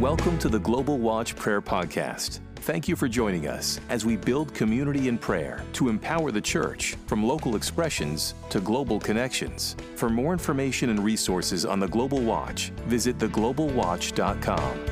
[0.00, 2.40] Welcome to the Global Watch Prayer Podcast.
[2.56, 6.96] Thank you for joining us as we build community in prayer to empower the church
[7.06, 9.76] from local expressions to global connections.
[9.94, 14.84] For more information and resources on the Global Watch, visit theglobalwatch.com.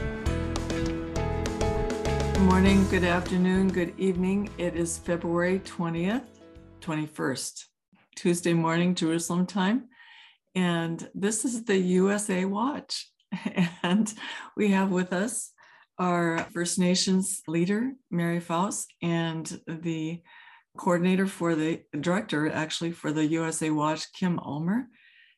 [2.32, 4.50] Good morning, good afternoon, good evening.
[4.57, 6.27] It is February 20th,
[6.80, 7.64] 21st,
[8.14, 9.89] Tuesday morning, Jerusalem time.
[10.55, 13.11] And this is the USA Watch.
[13.82, 14.12] And
[14.56, 15.52] we have with us
[15.98, 20.23] our First Nations leader, Mary Faust, and the
[20.77, 24.88] coordinator for the director, actually, for the USA Watch, Kim Ulmer.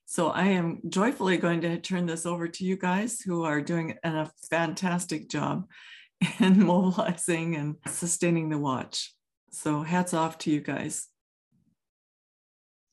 [0.07, 3.97] So I am joyfully going to turn this over to you guys who are doing
[4.05, 5.67] a fantastic job
[6.41, 9.15] in mobilizing and sustaining the watch.
[9.51, 11.09] So hats off to you guys.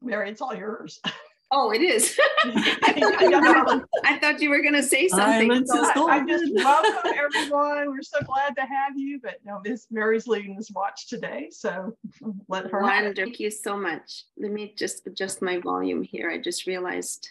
[0.02, 1.00] Mary, it's all yours.
[1.54, 2.18] Oh, it is.
[2.44, 5.66] I thought you were going to say something.
[5.66, 7.90] So I, I, just welcome everyone.
[7.90, 9.20] We're so glad to have you.
[9.22, 11.96] But no, Miss Mary's leading this watch today, so
[12.48, 12.82] let her.
[12.82, 13.24] Wonderful.
[13.24, 14.24] Thank you so much.
[14.38, 16.30] Let me just adjust my volume here.
[16.30, 17.30] I just realized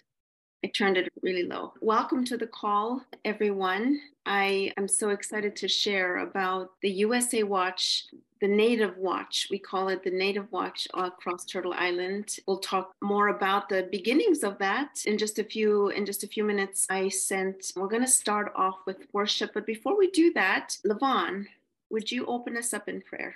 [0.62, 1.72] I turned it really low.
[1.80, 3.98] Welcome to the call, everyone.
[4.26, 8.04] I am so excited to share about the USA Watch,
[8.40, 9.48] the Native Watch.
[9.50, 12.36] We call it the Native Watch across Turtle Island.
[12.46, 16.28] We'll talk more about the beginnings of that in just a few in just a
[16.28, 16.86] few minutes.
[16.90, 17.72] I sent.
[17.76, 21.46] We're going to start off with worship, but before we do that, Levon,
[21.90, 23.34] would you open us up in prayer?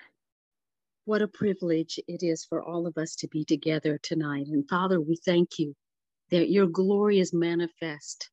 [1.04, 4.46] What a privilege it is for all of us to be together tonight.
[4.46, 5.74] And Father, we thank you
[6.30, 8.30] that your glory is manifest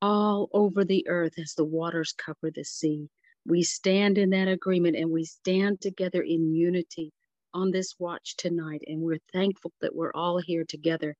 [0.00, 3.10] all over the earth as the waters cover the sea.
[3.46, 7.12] We stand in that agreement and we stand together in unity
[7.54, 8.82] on this watch tonight.
[8.86, 11.16] And we're thankful that we're all here together.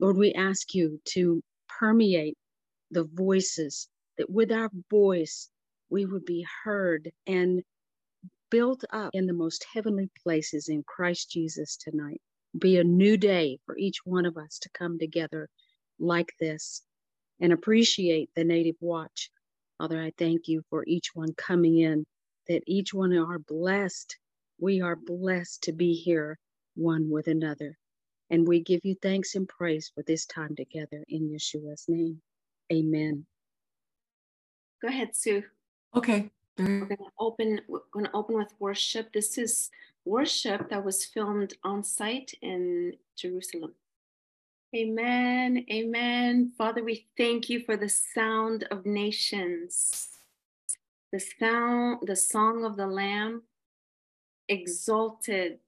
[0.00, 2.36] Lord, we ask you to permeate
[2.90, 5.48] the voices, that with our voice,
[5.88, 7.62] we would be heard and
[8.50, 12.20] built up in the most heavenly places in Christ Jesus tonight
[12.58, 15.48] be a new day for each one of us to come together
[15.98, 16.82] like this
[17.40, 19.30] and appreciate the Native Watch.
[19.82, 22.06] Father, I thank you for each one coming in,
[22.46, 24.16] that each one are blessed.
[24.60, 26.38] We are blessed to be here
[26.76, 27.76] one with another.
[28.30, 32.22] And we give you thanks and praise for this time together in Yeshua's name.
[32.72, 33.26] Amen.
[34.80, 35.42] Go ahead, Sue.
[35.96, 36.30] Okay.
[36.58, 37.60] We're going to open.
[37.66, 39.12] We're going to open with worship.
[39.12, 39.68] This is
[40.04, 43.74] worship that was filmed on site in Jerusalem.
[44.74, 45.66] Amen.
[45.70, 46.52] Amen.
[46.56, 50.08] Father, we thank you for the sound of nations,
[51.12, 53.42] the sound, the song of the Lamb,
[54.48, 55.58] exalted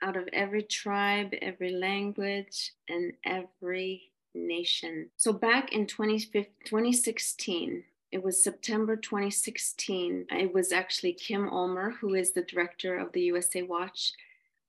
[0.00, 5.10] out of every tribe, every language, and every nation.
[5.18, 10.26] So back in 2016, it was September 2016.
[10.30, 14.14] It was actually Kim Ulmer, who is the director of the USA Watch,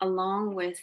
[0.01, 0.81] along with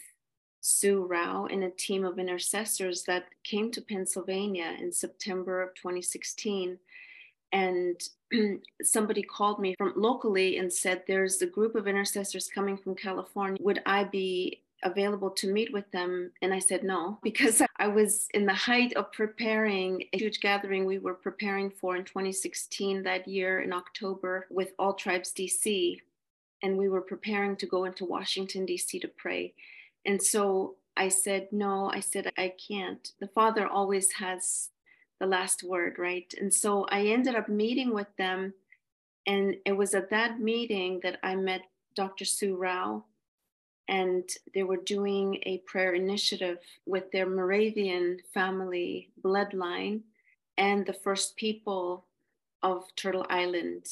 [0.66, 6.78] Sue Rao and a team of intercessors that came to Pennsylvania in September of 2016.
[7.52, 8.00] And
[8.82, 13.58] somebody called me from locally and said, There's a group of intercessors coming from California.
[13.60, 16.32] Would I be available to meet with them?
[16.40, 20.86] And I said no, because I was in the height of preparing a huge gathering
[20.86, 26.00] we were preparing for in 2016 that year in October with All Tribes DC.
[26.62, 29.52] And we were preparing to go into Washington, DC to pray.
[30.06, 33.12] And so I said, no, I said, I can't.
[33.20, 34.70] The Father always has
[35.20, 36.32] the last word, right?
[36.40, 38.54] And so I ended up meeting with them.
[39.26, 41.62] And it was at that meeting that I met
[41.94, 42.24] Dr.
[42.24, 43.04] Sue Rao,
[43.88, 50.00] and they were doing a prayer initiative with their Moravian family bloodline
[50.56, 52.06] and the first people
[52.62, 53.86] of Turtle Island.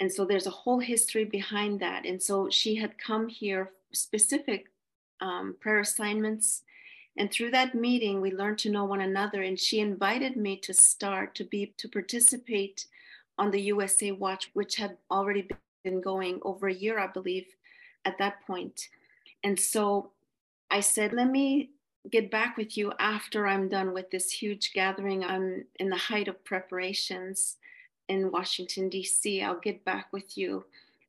[0.00, 2.04] And so there's a whole history behind that.
[2.04, 4.66] And so she had come here specific
[5.20, 6.62] um, prayer assignments.
[7.16, 9.42] And through that meeting, we learned to know one another.
[9.42, 12.86] And she invited me to start to be to participate
[13.38, 15.48] on the USA Watch, which had already
[15.84, 17.46] been going over a year, I believe,
[18.04, 18.88] at that point.
[19.44, 20.10] And so
[20.70, 21.70] I said, let me
[22.10, 25.24] get back with you after I'm done with this huge gathering.
[25.24, 27.56] I'm in the height of preparations
[28.08, 29.42] in Washington, D.C.
[29.42, 30.64] I'll get back with you.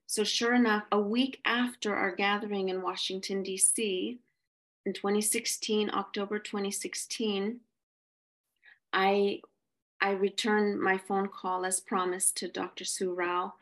[0.07, 4.17] So, sure enough, a week after our gathering in Washington, D.C.,
[4.85, 7.59] in 2016, October 2016,
[8.93, 9.41] I
[9.99, 12.85] I returned my phone call as promised to Dr.
[12.85, 13.55] Sue Rao.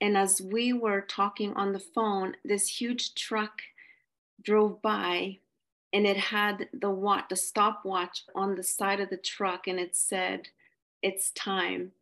[0.00, 3.62] And as we were talking on the phone, this huge truck
[4.42, 5.38] drove by
[5.94, 9.96] and it had the watch, the stopwatch on the side of the truck, and it
[9.96, 10.48] said,
[11.00, 11.92] "It's time."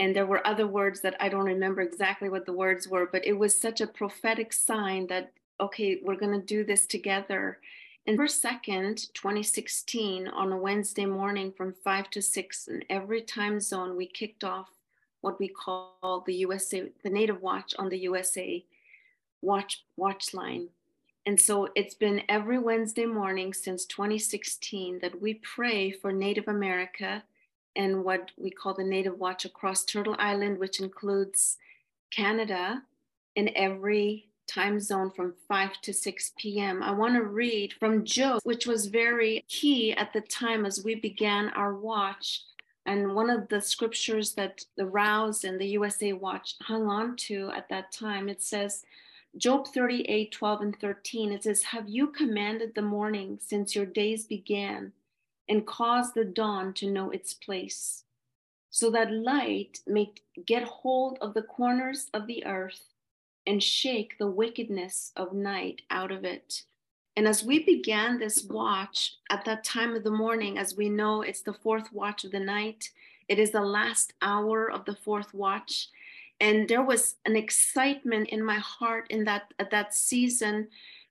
[0.00, 3.26] And there were other words that I don't remember exactly what the words were, but
[3.26, 5.30] it was such a prophetic sign that,
[5.60, 7.58] okay, we're going to do this together.
[8.06, 13.60] And for second, 2016, on a Wednesday morning from five to six, in every time
[13.60, 14.70] zone, we kicked off
[15.20, 18.64] what we call the USA, the Native Watch on the USA
[19.42, 20.68] Watch Watch line.
[21.26, 27.22] And so it's been every Wednesday morning since 2016 that we pray for Native America
[27.76, 31.56] and what we call the Native Watch across Turtle Island, which includes
[32.10, 32.82] Canada
[33.36, 36.82] in every time zone from 5 to 6 p.m.
[36.82, 40.96] I want to read from Job, which was very key at the time as we
[40.96, 42.42] began our watch.
[42.86, 47.50] And one of the scriptures that the Rouse and the USA Watch hung on to
[47.54, 48.84] at that time, it says,
[49.36, 54.24] Job 38, 12 and 13, it says, Have you commanded the morning since your days
[54.24, 54.92] began?
[55.50, 58.04] And cause the dawn to know its place,
[58.70, 60.12] so that light may
[60.46, 62.94] get hold of the corners of the earth
[63.46, 66.62] and shake the wickedness of night out of it.
[67.16, 71.22] And as we began this watch at that time of the morning, as we know
[71.22, 72.90] it's the fourth watch of the night,
[73.28, 75.88] it is the last hour of the fourth watch.
[76.38, 80.68] And there was an excitement in my heart in that at that season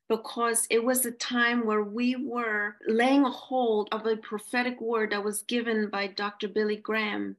[0.10, 5.12] because it was a time where we were laying a hold of a prophetic word
[5.12, 6.48] that was given by Dr.
[6.48, 7.38] Billy Graham.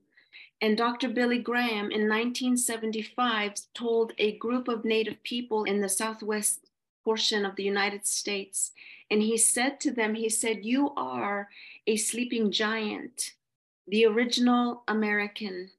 [0.63, 1.09] And Dr.
[1.09, 6.61] Billy Graham in 1975 told a group of Native people in the Southwest
[7.05, 8.73] portion of the United States,
[9.11, 11.49] and he said to them, he said, You are
[11.87, 13.33] a sleeping giant,
[13.89, 15.71] the original American.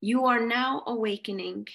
[0.00, 1.68] You are now awakening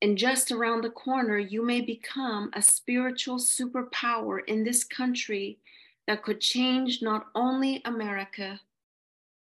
[0.00, 5.58] and just around the corner, you may become a spiritual superpower in this country
[6.06, 8.60] that could change not only America,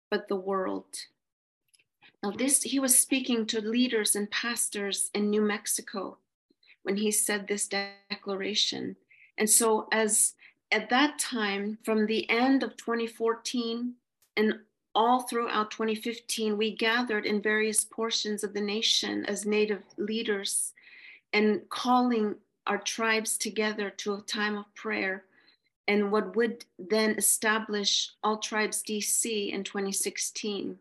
[0.10, 0.86] but the world.
[2.24, 6.18] Now, this, he was speaking to leaders and pastors in New Mexico
[6.84, 8.96] when he said this declaration.
[9.38, 10.34] And so, as
[10.72, 13.94] at that time, from the end of 2014
[14.36, 14.60] and
[14.98, 20.74] all throughout 2015, we gathered in various portions of the nation as Native leaders
[21.34, 22.34] and calling
[22.66, 25.24] our tribes together to a time of prayer
[25.88, 30.80] and what would then establish All Tribes DC in 2016.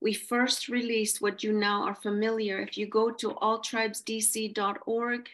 [0.00, 2.58] We first released what you now are familiar.
[2.60, 5.28] If you go to alltribesdc.org,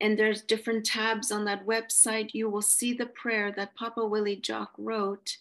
[0.00, 4.36] and there's different tabs on that website, you will see the prayer that Papa Willie
[4.36, 5.36] Jock wrote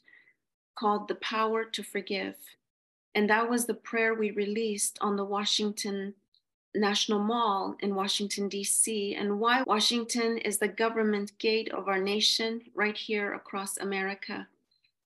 [0.77, 2.35] called The Power to Forgive.
[3.15, 6.13] And that was the prayer we released on the Washington
[6.75, 12.61] National Mall in Washington, D.C., and why Washington is the government gate of our nation
[12.75, 14.47] right here across America.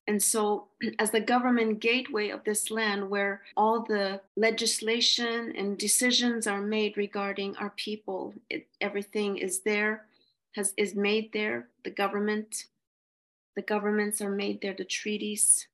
[0.08, 0.68] And so,
[1.00, 6.98] as the government gateway of this land, where all the legislation and decisions are made
[6.98, 10.06] regarding our people, it, everything is there,
[10.56, 11.68] has is made there.
[11.86, 12.66] The government
[13.56, 15.68] the governments are made there, the treaties.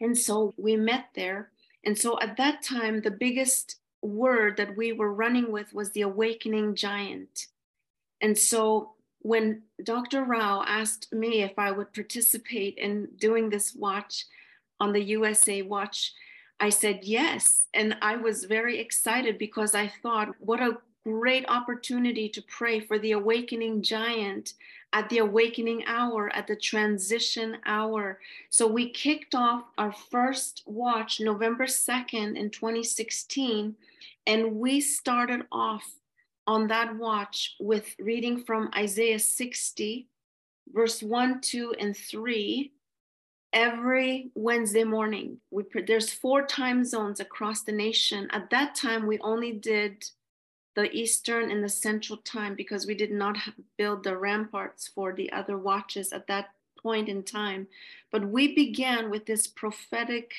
[0.00, 1.50] And so we met there.
[1.84, 6.02] And so at that time, the biggest word that we were running with was the
[6.02, 7.46] awakening giant.
[8.20, 10.24] And so when Dr.
[10.24, 14.26] Rao asked me if I would participate in doing this watch
[14.80, 16.12] on the USA Watch,
[16.62, 17.66] I said yes.
[17.74, 23.00] And I was very excited because I thought, what a great opportunity to pray for
[23.00, 24.54] the awakening giant
[24.92, 28.20] at the awakening hour, at the transition hour.
[28.50, 33.74] So we kicked off our first watch November 2nd in 2016,
[34.28, 35.84] and we started off
[36.46, 40.06] on that watch with reading from Isaiah 60,
[40.72, 42.70] verse 1, 2, and 3
[43.52, 45.38] every Wednesday morning.
[45.50, 48.28] We there's four time zones across the nation.
[48.32, 50.04] At that time, we only did
[50.74, 53.36] the Eastern and the Central time because we did not
[53.76, 56.50] build the ramparts for the other watches at that
[56.82, 57.66] point in time.
[58.10, 60.32] But we began with this prophetic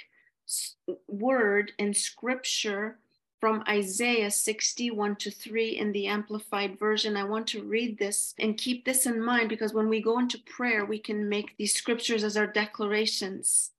[1.08, 2.98] word in scripture
[3.44, 7.18] from Isaiah 61 to 3 in the Amplified Version.
[7.18, 10.38] I want to read this and keep this in mind because when we go into
[10.40, 13.72] prayer, we can make these scriptures as our declarations.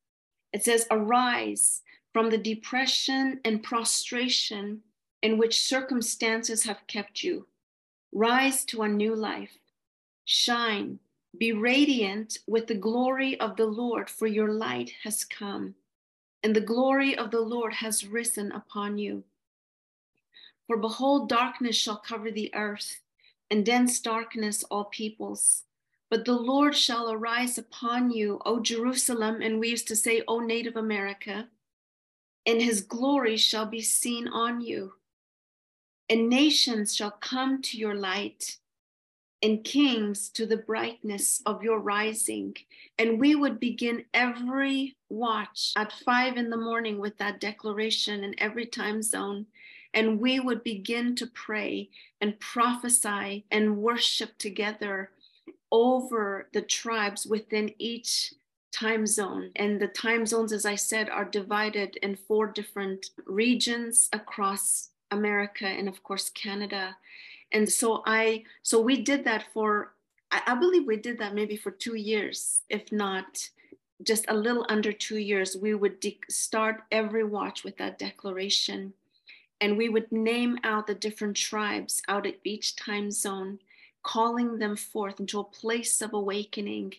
[0.52, 1.80] It says, Arise
[2.12, 4.82] from the depression and prostration
[5.22, 7.46] in which circumstances have kept you.
[8.12, 9.56] Rise to a new life.
[10.26, 10.98] Shine.
[11.38, 15.74] Be radiant with the glory of the Lord, for your light has come,
[16.42, 19.24] and the glory of the Lord has risen upon you.
[20.66, 23.00] For behold, darkness shall cover the earth,
[23.50, 25.64] and dense darkness all peoples.
[26.10, 30.40] But the Lord shall arise upon you, O Jerusalem, and we used to say, O
[30.40, 31.48] Native America
[32.46, 34.94] and his glory shall be seen on you.
[36.08, 38.58] And nations shall come to your light,
[39.42, 42.56] and kings to the brightness of your rising.
[42.98, 48.34] And we would begin every watch at five in the morning with that declaration in
[48.38, 49.46] every time zone.
[49.94, 51.88] And we would begin to pray
[52.20, 55.10] and prophesy and worship together
[55.70, 58.34] over the tribes within each
[58.72, 59.50] time zone.
[59.56, 65.66] And the time zones, as I said, are divided in four different regions across America
[65.66, 66.96] and, of course, Canada.
[67.52, 69.94] And so I, so we did that for,
[70.32, 73.48] I believe we did that maybe for two years, if not
[74.02, 75.56] just a little under two years.
[75.56, 78.92] We would de- start every watch with that declaration.
[79.64, 83.60] And we would name out the different tribes out of each time zone
[84.02, 86.92] calling them forth into a place of awakening.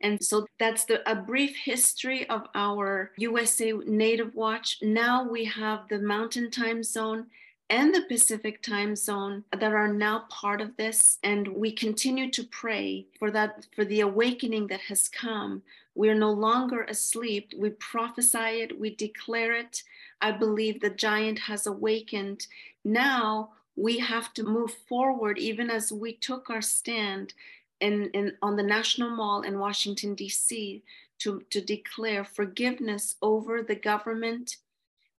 [0.00, 4.78] And so that's the, a brief history of our USA Native Watch.
[4.80, 7.26] Now we have the Mountain Time Zone
[7.68, 11.18] and the Pacific time zone that are now part of this.
[11.22, 15.62] And we continue to pray for that, for the awakening that has come.
[15.96, 17.54] We're no longer asleep.
[17.56, 19.82] We prophesy it, we declare it.
[20.20, 22.46] I believe the giant has awakened.
[22.84, 27.32] Now we have to move forward, even as we took our stand
[27.80, 30.82] in, in, on the National Mall in Washington, D.C.,
[31.18, 34.58] to, to declare forgiveness over the government.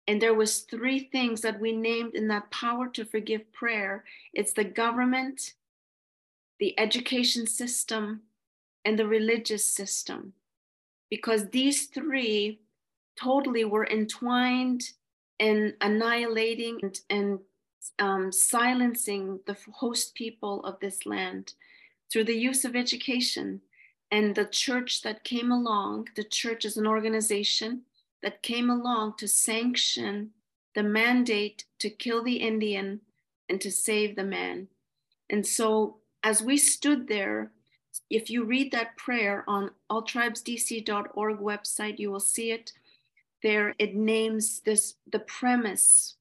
[0.07, 4.03] And there was three things that we named in that power to forgive prayer.
[4.31, 5.53] It's the government,
[6.59, 8.21] the education system,
[8.85, 10.33] and the religious system.
[11.09, 12.59] Because these three
[13.19, 14.83] totally were entwined
[15.39, 17.39] in annihilating and, and
[17.99, 21.53] um, silencing the host people of this land
[22.11, 23.61] through the use of education
[24.11, 26.07] and the church that came along.
[26.15, 27.81] The church is an organization
[28.23, 30.31] that came along to sanction
[30.75, 33.01] the mandate to kill the Indian
[33.49, 34.67] and to save the man.
[35.29, 37.51] And so, as we stood there,
[38.09, 42.73] if you read that prayer on alltribesdc.org website, you will see it
[43.43, 43.75] there.
[43.79, 46.17] It names this the premise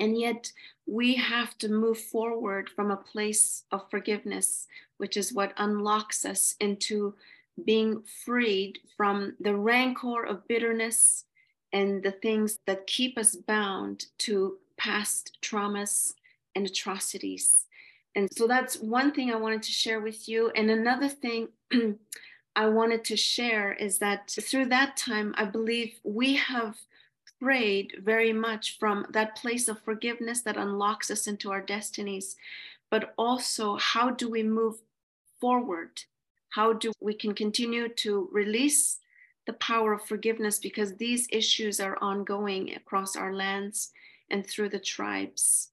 [0.00, 0.50] and yet,
[0.86, 4.66] we have to move forward from a place of forgiveness,
[4.96, 7.14] which is what unlocks us into
[7.66, 11.26] being freed from the rancor of bitterness
[11.74, 16.14] and the things that keep us bound to past traumas
[16.56, 17.66] and atrocities.
[18.14, 20.50] And so that's one thing I wanted to share with you.
[20.50, 21.48] And another thing
[22.56, 26.76] I wanted to share is that through that time, I believe we have
[27.40, 32.36] prayed very much from that place of forgiveness that unlocks us into our destinies,
[32.90, 34.76] but also how do we move
[35.40, 36.02] forward?
[36.50, 38.98] How do we can continue to release
[39.46, 43.90] the power of forgiveness because these issues are ongoing across our lands
[44.30, 45.70] and through the tribes.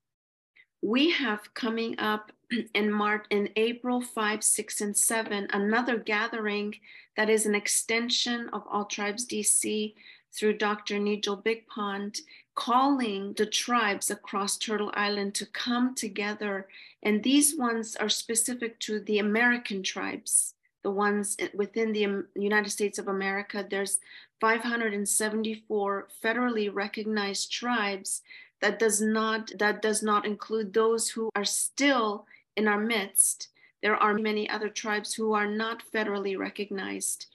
[0.82, 2.32] We have coming up
[2.74, 6.76] in March in April 5, 6, and 7, another gathering
[7.16, 9.94] that is an extension of All Tribes DC
[10.32, 10.96] through Dr.
[10.96, 12.20] Negiel Bigpond,
[12.54, 16.68] calling the tribes across Turtle Island to come together.
[17.02, 20.54] And these ones are specific to the American tribes,
[20.84, 23.66] the ones within the um, United States of America.
[23.68, 24.00] There's
[24.40, 28.22] 574 federally recognized tribes
[28.62, 33.50] that does not that does not include those who are still in our midst
[33.84, 37.28] there are many other tribes who are not federally recognized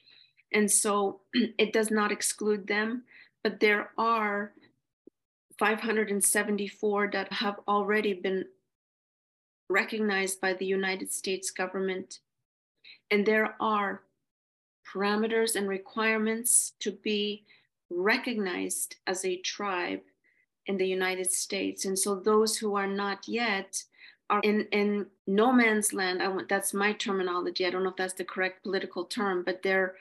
[0.52, 3.05] and so it does not exclude them,
[3.43, 4.52] but there are
[5.59, 8.45] 574 that have already been
[9.69, 12.21] recognized by the United States government.
[13.11, 14.02] And there are
[14.93, 17.45] parameters and requirements to be
[17.91, 20.00] recognized as a tribe
[20.66, 21.85] in the United States.
[21.85, 23.83] And so those who are not yet
[24.31, 26.23] are in, in no man's land.
[26.23, 27.66] I want, that's my terminology.
[27.66, 29.95] I don't know if that's the correct political term, but they're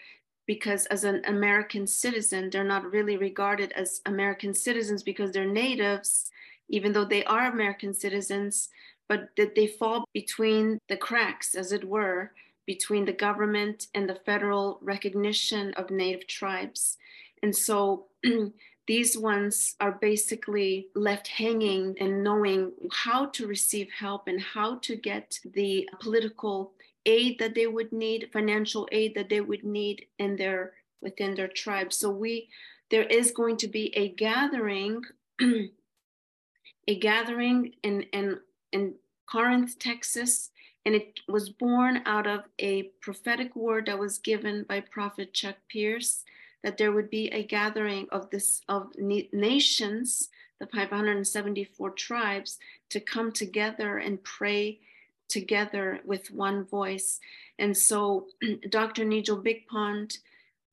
[0.48, 6.32] because as an American citizen, they're not really regarded as American citizens because they're natives,
[6.68, 8.70] even though they are American citizens,
[9.08, 12.32] but that they fall between the cracks, as it were,
[12.66, 16.98] between the government and the federal recognition of native tribes.
[17.44, 18.08] And so
[18.88, 24.96] these ones are basically left hanging and knowing how to receive help and how to
[24.96, 26.74] get the political
[27.06, 31.48] aid that they would need, financial aid that they would need in their within their
[31.48, 31.94] tribe.
[31.94, 32.50] So we
[32.90, 35.04] there is going to be a gathering,
[35.42, 38.40] a gathering in in
[38.72, 38.96] in
[39.26, 40.50] Corinth, Texas,
[40.86, 45.56] and it was born out of a prophetic word that was given by Prophet Chuck
[45.70, 46.24] Pierce
[46.64, 53.32] that there would be a gathering of this of nations, the 574 tribes, to come
[53.32, 54.80] together and pray
[55.28, 57.20] together with one voice.
[57.58, 58.28] And so
[58.70, 59.06] Dr.
[59.06, 60.18] Negiel Bigpond,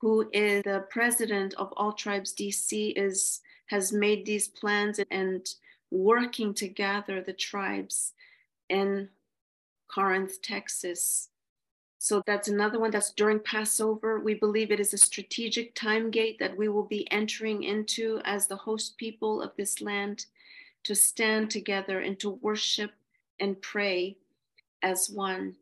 [0.00, 5.46] who is the president of All Tribes DC, is has made these plans and
[5.90, 8.14] working to gather the tribes
[8.68, 9.08] in
[9.88, 11.28] Corinth, Texas.
[11.98, 14.20] So that's another one that's during Passover.
[14.20, 18.46] We believe it is a strategic time gate that we will be entering into as
[18.46, 20.26] the host people of this land
[20.84, 22.92] to stand together and to worship
[23.40, 24.16] and pray
[24.82, 25.56] as one.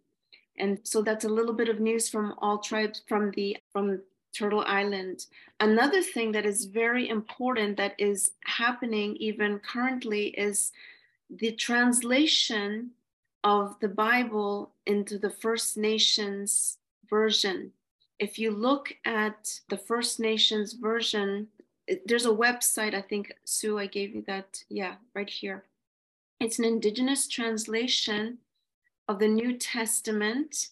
[0.59, 4.00] And so that's a little bit of news from all tribes from the from
[4.33, 5.26] Turtle Island.
[5.61, 10.73] Another thing that is very important that is happening even currently is
[11.31, 12.90] the translation
[13.47, 17.71] of the Bible into the First Nations version.
[18.19, 21.47] If you look at the First Nations version,
[22.07, 24.65] there's a website, I think, Sue, I gave you that.
[24.69, 25.62] Yeah, right here.
[26.41, 28.38] It's an indigenous translation
[29.07, 30.71] of the New Testament.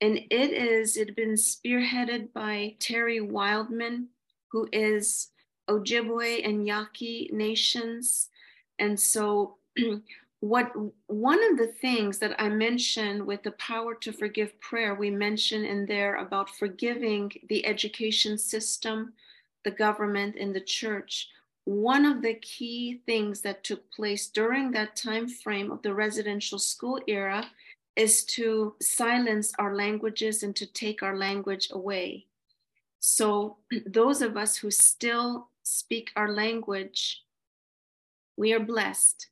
[0.00, 4.06] And it is, it had been spearheaded by Terry Wildman,
[4.46, 5.30] who is
[5.68, 8.28] Ojibwe and Yaqui nations.
[8.78, 9.56] And so
[10.42, 10.72] what
[11.06, 15.64] one of the things that I mentioned with the power to forgive prayer, we mentioned
[15.64, 19.12] in there about forgiving the education system,
[19.64, 21.28] the government, and the church.
[21.62, 26.58] One of the key things that took place during that time frame of the residential
[26.58, 27.46] school era
[27.94, 32.26] is to silence our languages and to take our language away.
[32.98, 37.22] So, those of us who still speak our language,
[38.36, 39.28] we are blessed.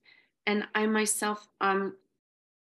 [0.46, 1.96] And I myself, um,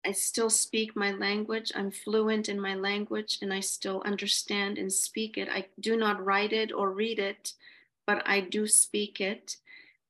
[0.05, 1.71] I still speak my language.
[1.75, 5.49] I'm fluent in my language and I still understand and speak it.
[5.49, 7.53] I do not write it or read it,
[8.05, 9.57] but I do speak it.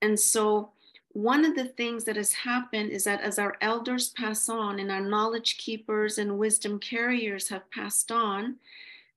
[0.01, 0.71] And so
[1.09, 4.91] one of the things that has happened is that as our elders pass on and
[4.91, 8.55] our knowledge keepers and wisdom carriers have passed on,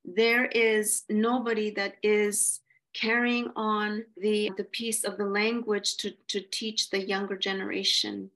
[0.04, 2.60] there is nobody that is
[2.92, 8.30] carrying on the, the piece of the language to, to teach the younger generation.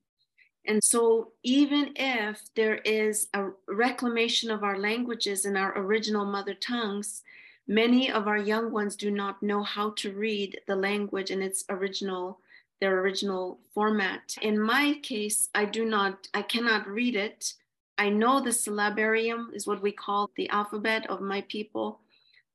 [0.67, 6.55] And so, even if there is a reclamation of our languages and our original mother
[6.55, 7.23] tongues,
[7.67, 11.65] many of our young ones do not know how to read the language in its
[11.71, 12.41] original
[12.81, 14.35] their original format.
[14.41, 17.53] In my case, I do not, I cannot read it.
[17.99, 22.01] I know the syllabarium is what we call the alphabet of my people.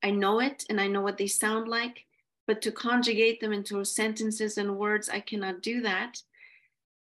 [0.04, 2.06] I know it and I know what they sound like,
[2.48, 6.22] but to conjugate them into sentences and words, I cannot do that.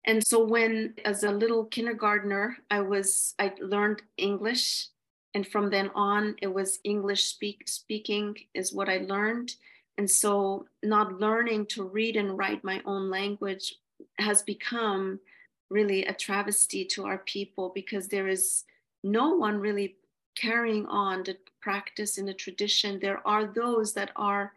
[0.06, 4.88] And so when as a little kindergartner, I was I learned English.
[5.34, 9.54] And from then on it was English speak speaking is what I learned.
[9.98, 13.74] And so, not learning to read and write my own language
[14.18, 15.18] has become
[15.70, 18.64] really a travesty to our people because there is
[19.02, 19.96] no one really
[20.36, 23.00] carrying on the practice and the tradition.
[23.00, 24.52] There are those that are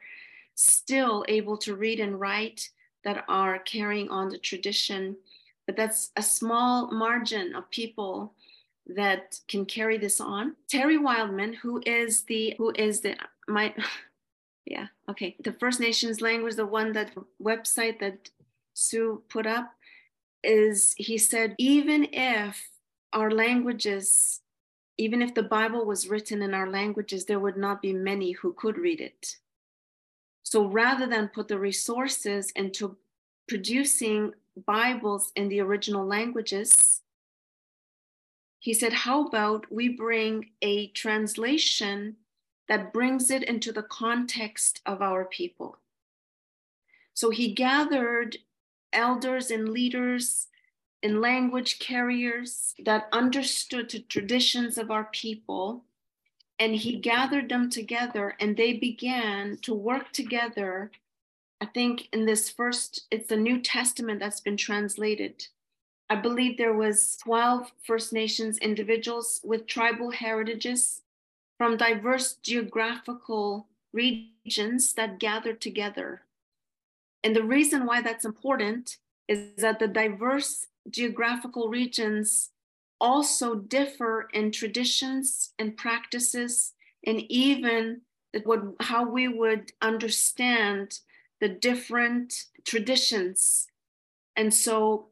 [0.55, 2.69] still able to read and write
[3.05, 5.15] that are carrying on the tradition,
[5.69, 8.33] but that's a small margin of people
[8.87, 10.55] that can carry this on.
[10.67, 13.15] Terry Wildman, who is the who is the
[13.47, 13.75] my
[14.65, 18.31] yeah okay the first nations language the one that website that
[18.73, 19.71] sue put up
[20.43, 22.67] is he said even if
[23.13, 24.41] our languages
[24.97, 28.53] even if the bible was written in our languages there would not be many who
[28.53, 29.35] could read it
[30.43, 32.95] so rather than put the resources into
[33.47, 34.33] producing
[34.65, 37.01] bibles in the original languages
[38.59, 42.17] he said how about we bring a translation
[42.67, 45.79] that brings it into the context of our people.
[47.13, 48.37] So he gathered
[48.93, 50.47] elders and leaders
[51.01, 55.85] and language carriers that understood the traditions of our people.
[56.59, 60.91] And he gathered them together and they began to work together.
[61.61, 65.47] I think in this first, it's the New Testament that's been translated.
[66.09, 71.01] I believe there was 12 First Nations individuals with tribal heritages
[71.57, 76.21] from diverse geographical regions that gathered together.
[77.23, 82.51] And the reason why that's important is that the diverse geographical regions
[83.01, 86.73] also differ in traditions and practices
[87.05, 88.01] and even
[88.43, 90.99] what, how we would understand
[91.39, 93.67] the different traditions.
[94.35, 95.07] And so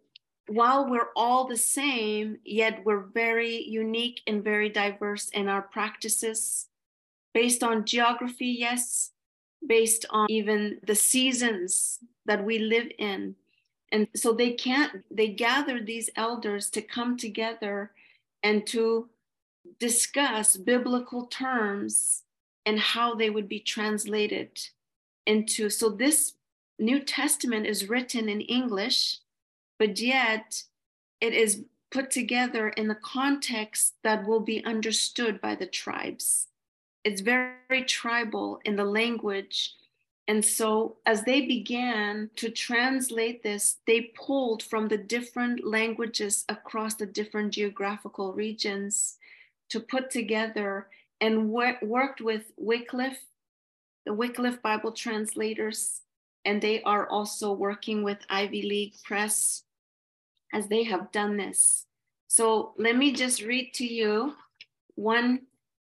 [0.47, 6.67] while we're all the same, yet we're very unique and very diverse in our practices
[7.33, 9.11] based on geography, yes,
[9.65, 13.35] based on even the seasons that we live in.
[13.91, 17.91] And so they can't, they gather these elders to come together
[18.43, 19.09] and to
[19.79, 22.23] discuss biblical terms
[22.65, 24.49] and how they would be translated
[25.27, 25.69] into.
[25.69, 26.33] So this
[26.79, 29.19] New Testament is written in English,
[29.77, 30.63] but yet
[31.21, 36.47] it is put together in the context that will be understood by the tribes.
[37.03, 39.73] It's very, very tribal in the language.
[40.27, 46.95] And so, as they began to translate this, they pulled from the different languages across
[46.95, 49.17] the different geographical regions
[49.69, 50.87] to put together
[51.21, 53.23] and wor- worked with Wycliffe,
[54.07, 55.99] the Wycliffe Bible translators,
[56.45, 59.63] and they are also working with Ivy League Press
[60.53, 61.87] as they have done this.
[62.29, 64.33] So let me just read to you
[64.95, 65.41] one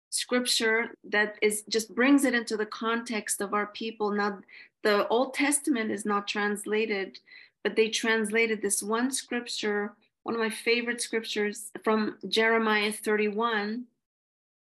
[0.09, 4.11] scripture that is just brings it into the context of our people.
[4.11, 4.39] Now,
[4.83, 7.19] the Old Testament is not translated,
[7.63, 13.85] but they translated this one scripture, one of my favorite scriptures from Jeremiah 31.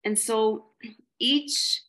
[0.02, 0.64] And so
[1.20, 1.82] each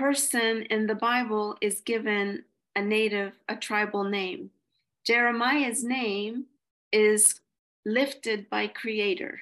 [0.00, 2.42] person in the Bible is given
[2.74, 4.48] a native, a tribal name.
[5.06, 6.46] Jeremiah's name
[6.90, 7.40] is
[7.84, 9.38] lifted by Creator.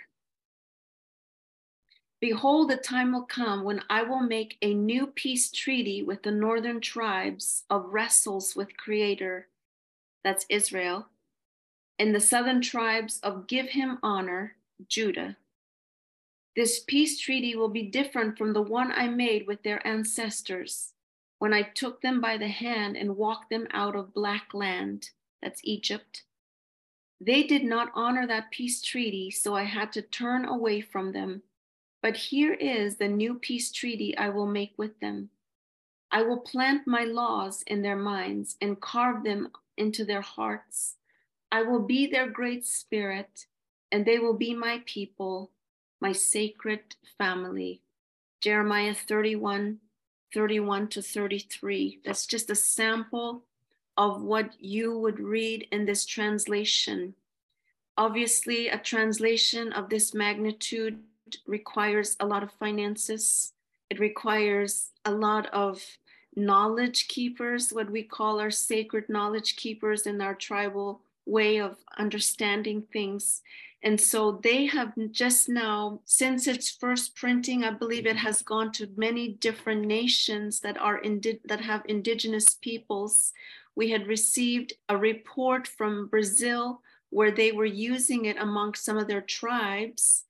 [2.20, 6.32] Behold, the time will come when I will make a new peace treaty with the
[6.32, 9.46] northern tribes of wrestles with Creator,
[10.24, 11.06] that's Israel,
[12.00, 14.56] and the southern tribes of give him honor,
[14.88, 15.36] Judah.
[16.58, 20.92] This peace treaty will be different from the one I made with their ancestors
[21.38, 25.60] when I took them by the hand and walked them out of black land, that's
[25.62, 26.24] Egypt.
[27.20, 31.42] They did not honor that peace treaty, so I had to turn away from them.
[32.02, 35.30] But here is the new peace treaty I will make with them.
[36.10, 40.96] I will plant my laws in their minds and carve them into their hearts.
[41.52, 43.46] I will be their great spirit,
[43.92, 45.52] and they will be my people,
[46.00, 47.80] my sacred family.
[48.40, 49.80] Jeremiah 31
[50.32, 52.00] 31 to 33.
[52.04, 53.44] That's just a sample
[53.96, 57.14] of what you would read in this translation.
[57.96, 61.00] Obviously, a translation of this magnitude
[61.46, 63.52] requires a lot of finances.
[63.90, 65.82] It requires a lot of
[66.36, 72.82] knowledge keepers, what we call our sacred knowledge keepers in our tribal way of understanding
[72.92, 73.42] things.
[73.82, 78.72] And so they have just now, since its first printing, I believe it has gone
[78.72, 83.32] to many different nations that are indi- that have indigenous peoples.
[83.76, 89.06] We had received a report from Brazil where they were using it among some of
[89.06, 90.24] their tribes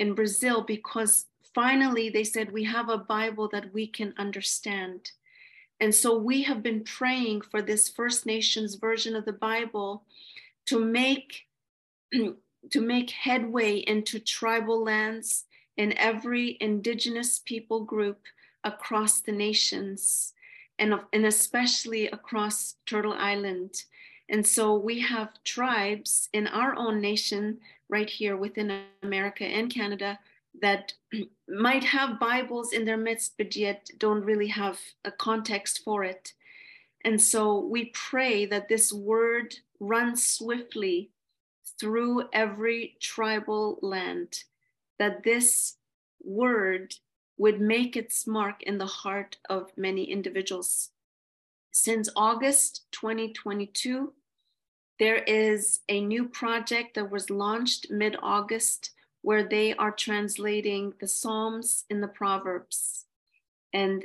[0.00, 5.12] in Brazil because finally they said, We have a Bible that we can understand.
[5.80, 10.02] And so we have been praying for this First Nations version of the Bible
[10.66, 11.46] to make
[12.70, 15.44] to make headway into tribal lands
[15.76, 18.20] in every indigenous people group
[18.64, 20.34] across the nations
[20.78, 23.84] and, and especially across Turtle Island.
[24.28, 30.18] And so we have tribes in our own nation, right here within America and Canada,
[30.60, 30.92] that
[31.48, 36.34] might have Bibles in their midst, but yet don't really have a context for it.
[37.04, 41.10] And so we pray that this word runs swiftly
[41.80, 44.44] through every tribal land,
[44.98, 45.76] that this
[46.22, 46.94] word
[47.36, 50.90] would make its mark in the heart of many individuals.
[51.70, 54.12] Since August 2022,
[54.98, 58.90] there is a new project that was launched mid August
[59.22, 63.04] where they are translating the Psalms in the Proverbs.
[63.72, 64.04] And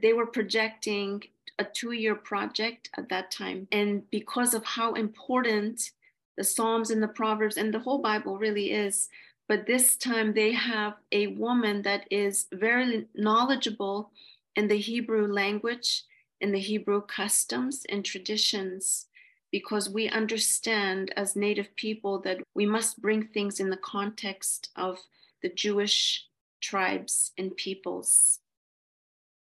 [0.00, 1.22] they were projecting
[1.58, 3.68] a two year project at that time.
[3.72, 5.90] And because of how important
[6.36, 9.08] the Psalms and the Proverbs and the whole Bible really is.
[9.48, 14.10] But this time they have a woman that is very knowledgeable
[14.56, 16.04] in the Hebrew language,
[16.40, 19.06] in the Hebrew customs and traditions,
[19.50, 24.98] because we understand as Native people that we must bring things in the context of
[25.42, 26.26] the Jewish
[26.60, 28.38] tribes and peoples.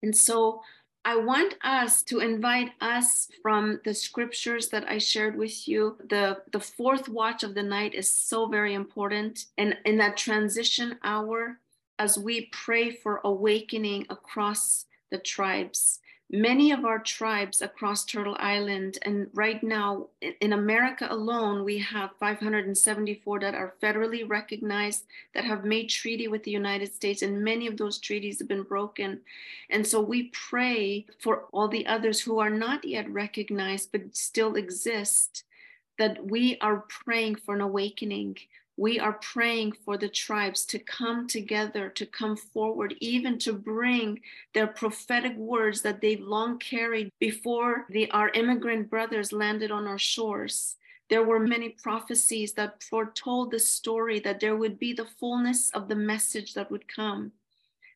[0.03, 0.61] And so
[1.07, 5.97] I want us to invite us from the scriptures that I shared with you.
[6.11, 9.45] The, the fourth watch of the night is so very important.
[9.57, 11.61] And in that transition hour,
[12.01, 18.99] as we pray for awakening across the tribes, many of our tribes across Turtle Island,
[19.03, 20.09] and right now
[20.41, 26.43] in America alone, we have 574 that are federally recognized that have made treaty with
[26.43, 29.21] the United States, and many of those treaties have been broken.
[29.71, 34.57] And so we pray for all the others who are not yet recognized but still
[34.57, 35.45] exist,
[35.99, 38.37] that we are praying for an awakening
[38.77, 44.21] we are praying for the tribes to come together, to come forward, even to bring
[44.53, 49.99] their prophetic words that they've long carried before the, our immigrant brothers landed on our
[49.99, 50.77] shores.
[51.09, 55.89] There were many prophecies that foretold the story that there would be the fullness of
[55.89, 57.33] the message that would come,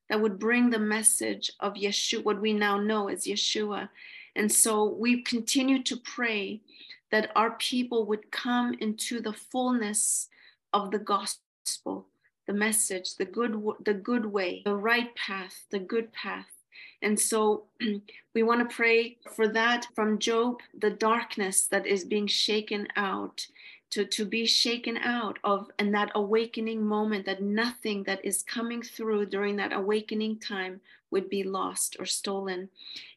[0.08, 3.90] that would bring the message of Yeshua, what we now know as Yeshua.
[4.34, 6.60] And so we continue to pray
[7.10, 10.28] that our people would come into the fullness
[10.72, 12.06] of the gospel,
[12.46, 16.48] the message, the good, the good way, the right path, the good path.
[17.02, 17.64] And so
[18.34, 23.46] we want to pray for that from Job, the darkness that is being shaken out,
[23.90, 28.82] to, to be shaken out of, and that awakening moment, that nothing that is coming
[28.82, 30.80] through during that awakening time
[31.10, 32.68] would be lost or stolen.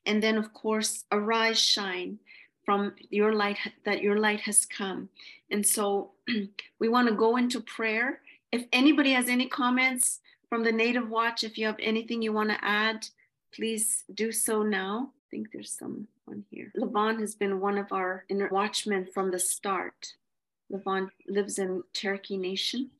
[0.05, 2.17] And then, of course, arise, shine
[2.65, 5.09] from your light, that your light has come.
[5.51, 6.11] And so
[6.79, 8.21] we want to go into prayer.
[8.51, 12.49] If anybody has any comments from the Native Watch, if you have anything you want
[12.49, 13.07] to add,
[13.53, 15.11] please do so now.
[15.15, 16.71] I think there's someone here.
[16.77, 20.13] Levon has been one of our inner watchmen from the start.
[20.71, 22.91] Levon lives in Cherokee Nation.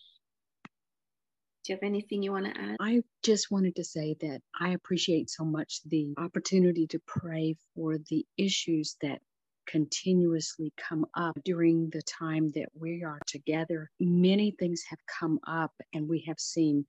[1.63, 2.76] Do you have anything you want to add?
[2.82, 7.97] I just wanted to say that I appreciate so much the opportunity to pray for
[8.10, 9.21] the issues that
[9.67, 13.89] continuously come up during the time that we are together.
[13.99, 16.86] Many things have come up, and we have seen,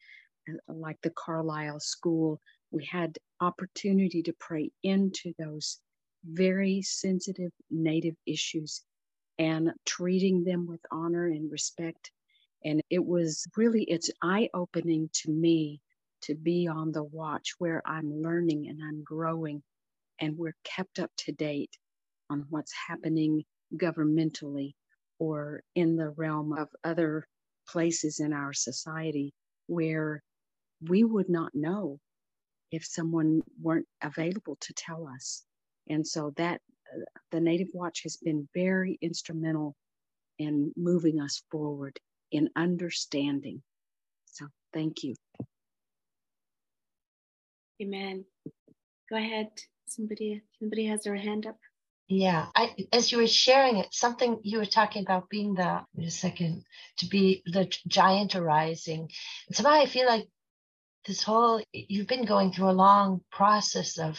[0.49, 5.81] uh, like the Carlisle School, we had opportunity to pray into those
[6.25, 8.83] very sensitive Native issues
[9.39, 12.11] and treating them with honor and respect.
[12.65, 15.81] And it was really, it's eye opening to me
[16.23, 19.63] to be on the watch where I'm learning and I'm growing
[20.21, 21.77] and we're kept up to date
[22.31, 23.45] on what's happening
[23.77, 24.75] governmentally
[25.19, 27.27] or in the realm of other
[27.69, 29.33] places in our society
[29.67, 30.23] where
[30.89, 31.99] we would not know
[32.71, 35.45] if someone weren't available to tell us.
[35.89, 36.61] And so that
[36.93, 39.75] uh, the Native Watch has been very instrumental
[40.39, 41.99] in moving us forward
[42.33, 43.63] in understanding.
[44.27, 45.15] So thank you.
[47.81, 48.25] Amen.
[49.09, 49.49] Go ahead.
[49.87, 51.59] Somebody somebody has their hand up.
[52.09, 56.07] Yeah, I as you were sharing it, something you were talking about being the wait
[56.07, 56.64] a second
[56.99, 59.11] to be the giant arising.
[59.47, 60.29] And somehow I feel like
[61.07, 64.19] this whole you've been going through a long process of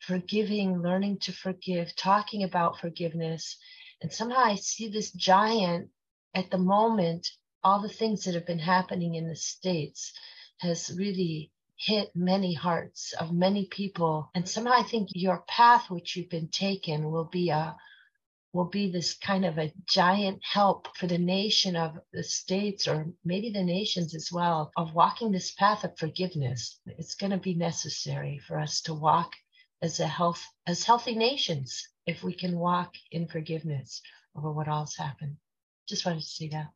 [0.00, 3.56] forgiving, learning to forgive, talking about forgiveness,
[4.02, 5.90] and somehow I see this giant
[6.34, 7.28] at the moment.
[7.62, 10.12] All the things that have been happening in the states
[10.58, 14.30] has really hit many hearts of many people.
[14.34, 17.74] And somehow I think your path, which you've been taken, will be a
[18.52, 23.06] will be this kind of a giant help for the nation of the states or
[23.24, 26.80] maybe the nations as well of walking this path of forgiveness.
[26.84, 29.32] It's going to be necessary for us to walk
[29.82, 34.02] as a health as healthy nations if we can walk in forgiveness
[34.36, 35.36] over what all's happened.
[35.88, 36.70] Just wanted to say that.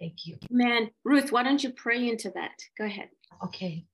[0.00, 0.36] Thank you.
[0.50, 2.58] Man ruth why don't you pray into that?
[2.76, 3.08] Go ahead.
[3.44, 3.86] Okay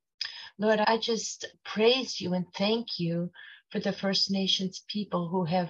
[0.58, 3.30] Lord, I just praise you and thank you
[3.70, 5.68] for the First Nations people who have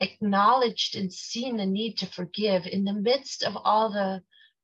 [0.00, 4.22] acknowledged and seen the need to forgive in the midst of all the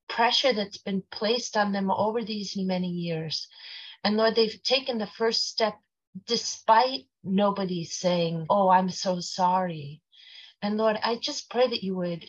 [0.08, 3.48] pressure that's been placed on them over these many years.
[4.04, 5.74] And Lord, they've taken the first step
[6.26, 10.02] despite nobody saying, Oh, I'm so sorry.
[10.62, 12.24] And Lord, I just pray that you would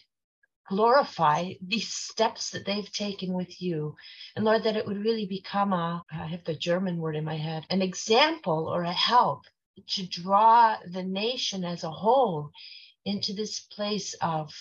[0.70, 3.96] glorify these steps that they've taken with you.
[4.36, 7.38] And Lord, that it would really become a, I have the German word in my
[7.38, 9.46] head, an example or a help
[9.88, 12.52] to draw the nation as a whole
[13.04, 14.54] into this place of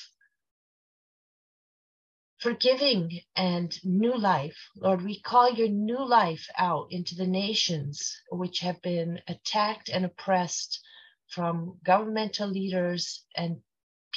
[2.39, 4.57] forgiving and new life.
[4.77, 10.05] Lord, we call your new life out into the nations which have been attacked and
[10.05, 10.81] oppressed
[11.29, 13.61] from governmental leaders and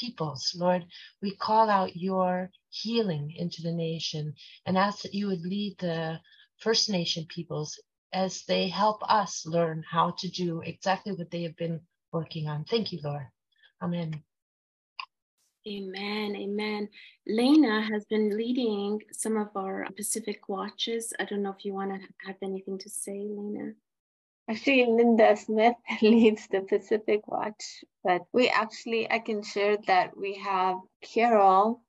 [0.01, 0.53] peoples.
[0.57, 0.83] Lord,
[1.21, 4.33] we call out your healing into the nation
[4.65, 6.19] and ask that you would lead the
[6.57, 7.79] First Nation peoples
[8.13, 11.79] as they help us learn how to do exactly what they have been
[12.11, 12.65] working on.
[12.65, 13.27] Thank you, Lord.
[13.83, 14.23] Amen.
[15.67, 16.35] Amen.
[16.35, 16.89] Amen.
[17.27, 21.13] Lena has been leading some of our Pacific watches.
[21.19, 23.73] I don't know if you want to have anything to say, Lena.
[24.51, 30.33] Actually, Linda Smith leads the Pacific Watch, but we actually, I can share that we
[30.35, 31.81] have Carol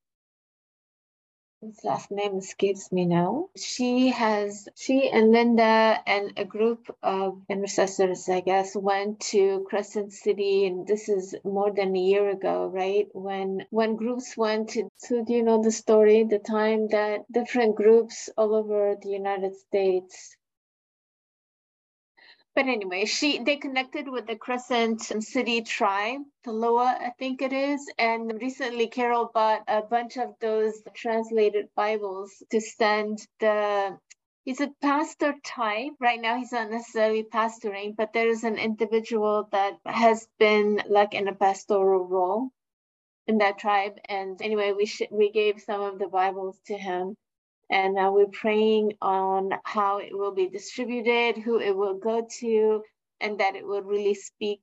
[1.60, 3.48] his last name escapes me now.
[3.56, 10.12] She has, she and Linda and a group of intercessors, I guess, went to Crescent
[10.12, 13.08] City, and this is more than a year ago, right?
[13.12, 16.24] When when groups went to, so do you know the story?
[16.24, 20.36] The time that different groups all over the United States
[22.56, 27.86] but anyway, she they connected with the Crescent City tribe, Tolowa, I think it is.
[27.98, 33.98] And recently Carol bought a bunch of those translated Bibles to send the
[34.44, 35.92] he's a pastor type.
[36.00, 41.14] Right now he's not necessarily pastoring, but there is an individual that has been like
[41.14, 42.50] in a pastoral role
[43.28, 43.94] in that tribe.
[44.08, 47.16] And anyway, we sh- we gave some of the Bibles to him
[47.72, 52.82] and uh, we're praying on how it will be distributed, who it will go to,
[53.20, 54.60] and that it will really speak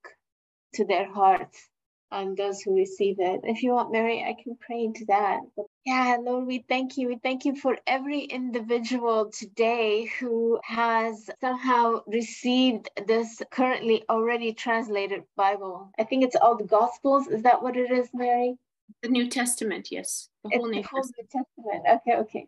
[0.76, 1.68] to their hearts
[2.12, 3.42] on those who receive it.
[3.44, 5.40] If you want, Mary, I can pray into that.
[5.56, 7.08] But yeah, Lord, we thank you.
[7.08, 15.24] We thank you for every individual today who has somehow received this currently already translated
[15.36, 15.92] Bible.
[16.00, 17.28] I think it's all the Gospels.
[17.28, 18.56] Is that what it is, Mary?
[19.04, 20.30] The New Testament, yes.
[20.44, 21.30] The whole, New, the whole Testament.
[21.34, 22.02] New Testament.
[22.08, 22.48] Okay, okay.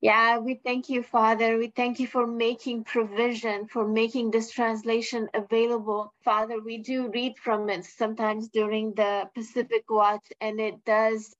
[0.00, 1.58] Yeah, we thank you, Father.
[1.58, 6.14] We thank you for making provision, for making this translation available.
[6.24, 11.34] Father, we do read from it sometimes during the Pacific Watch, and it does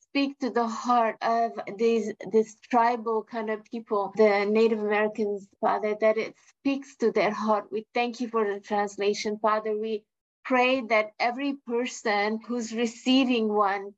[0.00, 5.96] speak to the heart of these this tribal kind of people, the Native Americans, Father,
[6.00, 7.72] that it speaks to their heart.
[7.72, 9.76] We thank you for the translation, Father.
[9.78, 10.04] We
[10.44, 13.94] pray that every person who's receiving one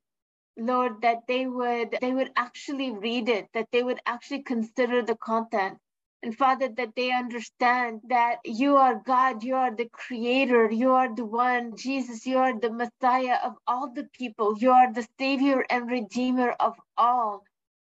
[0.57, 5.15] Lord, that they would they would actually read it, that they would actually consider the
[5.17, 5.79] content.
[6.23, 11.13] And Father, that they understand that you are God, you are the creator, you are
[11.13, 15.65] the one, Jesus, you are the Messiah of all the people, you are the Savior
[15.69, 17.43] and Redeemer of all.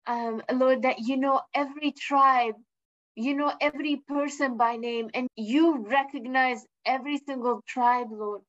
[0.06, 2.56] Um, Lord, that you know every tribe,
[3.16, 8.42] you know every person by name, and you recognize every single tribe, Lord.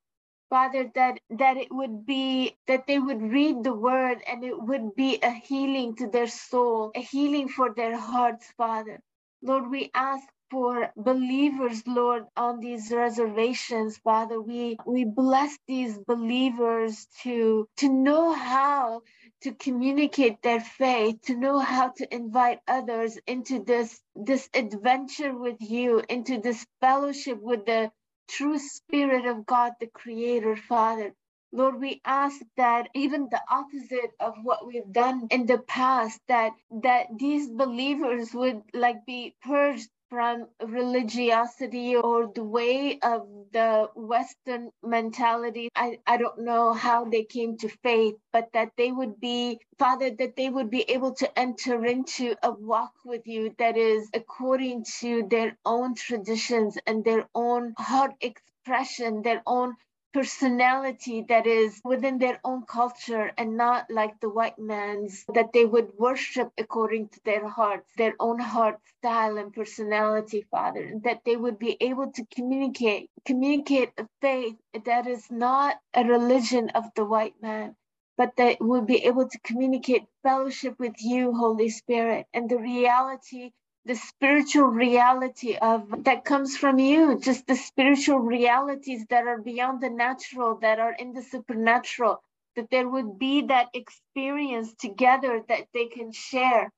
[0.50, 4.96] Father, that, that it would be, that they would read the word and it would
[4.96, 9.02] be a healing to their soul, a healing for their hearts, Father.
[9.44, 14.42] Lord, we ask for believers, Lord, on these reservations, Father.
[14.42, 19.04] We we bless these believers to to know how
[19.44, 25.58] to communicate their faith, to know how to invite others into this this adventure with
[25.62, 27.92] you, into this fellowship with the
[28.30, 31.14] true spirit of God, the creator, Father.
[31.54, 36.54] Lord, we ask that even the opposite of what we've done in the past, that
[36.84, 44.72] that these believers would like be purged from religiosity or the way of the Western
[44.84, 45.70] mentality.
[45.76, 50.12] I, I don't know how they came to faith, but that they would be, Father,
[50.12, 54.86] that they would be able to enter into a walk with you that is according
[55.00, 59.76] to their own traditions and their own heart expression, their own
[60.18, 65.66] personality that is within their own culture and not like the white man's, that they
[65.66, 71.38] would worship according to their hearts, their own heart style and personality, Father, that they
[71.38, 77.06] would be able to communicate, communicate a faith that is not a religion of the
[77.06, 77.76] white man,
[78.18, 83.52] but that would be able to communicate fellowship with you, Holy Spirit, and the reality
[83.88, 89.82] the spiritual reality of that comes from you just the spiritual realities that are beyond
[89.82, 92.22] the natural that are in the supernatural
[92.58, 96.72] that there would be that experience together that they can share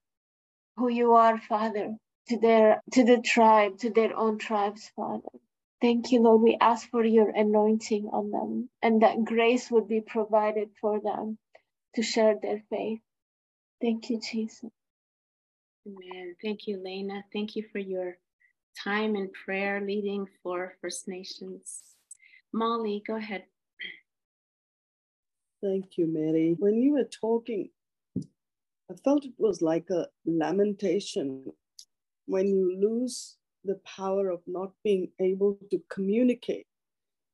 [0.78, 1.96] who you are father
[2.30, 5.30] to their to the tribe to their own tribes father.
[5.82, 6.42] Thank you lord.
[6.42, 11.38] We ask for your anointing on them and that grace would be provided for them
[11.96, 13.02] to share their faith.
[13.82, 14.70] Thank you jesus
[15.90, 16.36] Amen.
[16.42, 17.24] Thank you, Lena.
[17.34, 18.18] Thank you for your
[18.84, 21.82] time and prayer leading for First Nations.
[22.54, 23.44] Molly, go ahead.
[25.64, 26.56] Thank you, Mary.
[26.60, 27.70] When you were talking,
[28.18, 31.46] I felt it was like a lamentation
[32.26, 36.68] when you lose the power of not being able to communicate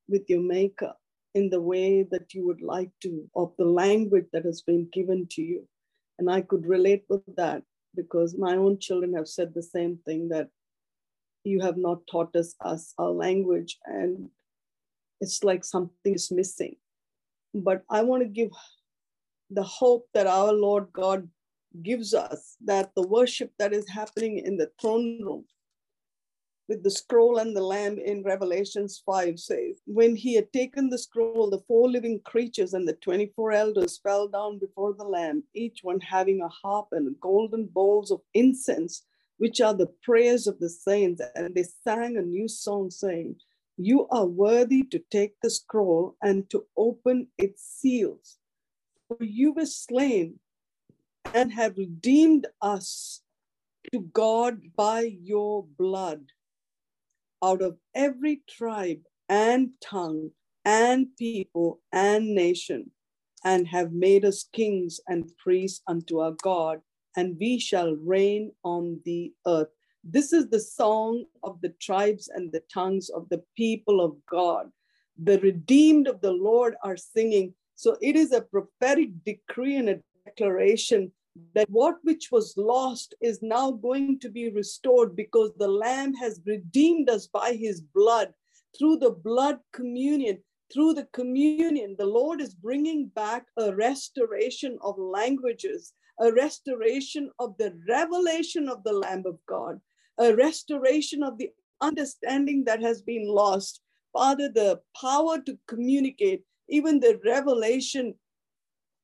[0.07, 0.93] with your maker
[1.33, 5.27] in the way that you would like to, of the language that has been given
[5.31, 5.67] to you.
[6.17, 7.63] And I could relate with that
[7.95, 10.49] because my own children have said the same thing that
[11.43, 14.29] you have not taught us, us our language and
[15.21, 16.75] it's like something is missing.
[17.53, 18.49] But I want to give
[19.49, 21.29] the hope that our Lord God
[21.81, 25.45] gives us that the worship that is happening in the throne room
[26.67, 30.97] with the scroll and the lamb in Revelations 5 says, When he had taken the
[30.97, 35.79] scroll, the four living creatures and the 24 elders fell down before the lamb, each
[35.83, 39.05] one having a harp and golden bowls of incense,
[39.37, 41.21] which are the prayers of the saints.
[41.35, 43.35] And they sang a new song, saying,
[43.77, 48.37] You are worthy to take the scroll and to open its seals.
[49.07, 50.39] For you were slain
[51.31, 53.21] and have redeemed us
[53.93, 56.31] to God by your blood
[57.43, 60.31] out of every tribe and tongue
[60.65, 62.91] and people and nation,
[63.43, 66.81] and have made us kings and priests unto our God,
[67.17, 69.69] and we shall reign on the earth.
[70.03, 74.71] This is the song of the tribes and the tongues of the people of God.
[75.23, 77.53] The redeemed of the Lord are singing.
[77.75, 81.11] So it is a prophetic decree and a declaration
[81.53, 86.41] that what which was lost is now going to be restored because the Lamb has
[86.45, 88.33] redeemed us by his blood
[88.77, 90.39] through the blood communion.
[90.73, 97.55] Through the communion, the Lord is bringing back a restoration of languages, a restoration of
[97.57, 99.79] the revelation of the Lamb of God,
[100.19, 101.49] a restoration of the
[101.81, 103.81] understanding that has been lost.
[104.11, 108.15] Father, the power to communicate, even the revelation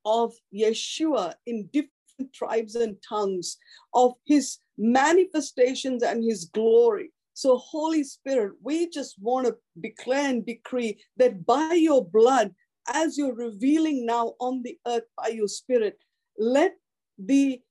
[0.06, 1.92] of Yeshua in different
[2.34, 3.58] tribes and tongues
[3.94, 7.12] of his manifestations and his glory.
[7.34, 12.54] So, Holy Spirit, we just want to declare and decree that by your blood,
[12.94, 15.98] as you're revealing now on the earth by your spirit,
[16.38, 16.74] let
[17.18, 17.62] the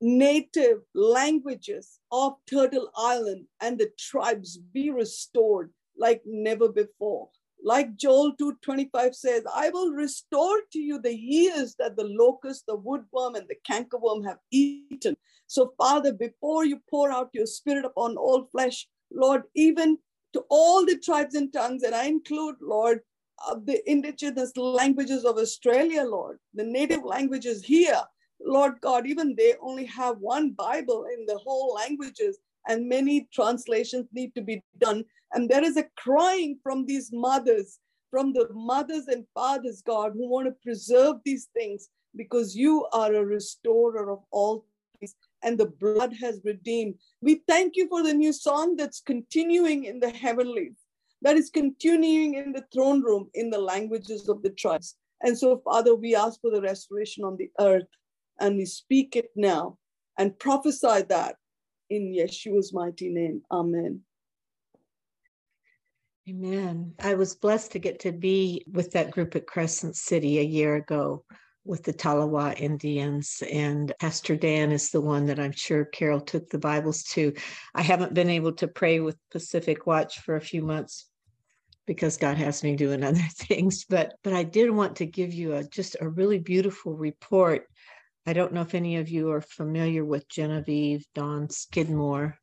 [0.00, 7.28] native languages of Turtle Island and the tribes be restored like never before
[7.64, 12.76] like Joel 2:25 says, I will restore to you the years that the locust, the
[12.76, 15.16] woodworm, and the cankerworm have eaten.
[15.46, 19.98] So, Father, before you pour out your spirit upon all flesh, Lord, even
[20.32, 23.00] to all the tribes and tongues, and I include, Lord,
[23.46, 28.00] uh, the indigenous languages of Australia, Lord, the native languages here,
[28.40, 32.38] Lord God, even they only have one Bible in the whole languages,
[32.68, 35.04] and many translations need to be done.
[35.32, 37.78] And there is a crying from these mothers,
[38.10, 43.14] from the mothers and fathers, God, who want to preserve these things because you are
[43.14, 44.64] a restorer of all
[44.98, 46.94] things and the blood has redeemed.
[47.20, 50.76] We thank you for the new song that's continuing in the heavenlies,
[51.22, 54.96] that is continuing in the throne room in the languages of the tribes.
[55.22, 57.86] And so, Father, we ask for the restoration on the earth
[58.40, 59.78] and we speak it now
[60.18, 61.36] and prophesy that
[61.90, 63.42] in Yeshua's mighty name.
[63.50, 64.00] Amen.
[66.28, 66.94] Amen.
[67.00, 70.76] I was blessed to get to be with that group at Crescent City a year
[70.76, 71.24] ago
[71.64, 73.42] with the Tolowa Indians.
[73.50, 77.34] And Pastor Dan is the one that I'm sure Carol took the Bibles to.
[77.74, 81.06] I haven't been able to pray with Pacific Watch for a few months
[81.86, 83.84] because God has me doing other things.
[83.84, 87.66] But but I did want to give you a just a really beautiful report
[88.26, 92.38] I don't know if any of you are familiar with Genevieve Dawn Skidmore.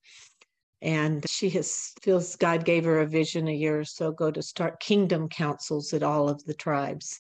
[0.81, 4.41] And she has feels God gave her a vision a year or so ago to
[4.41, 7.19] start kingdom councils at all of the tribes.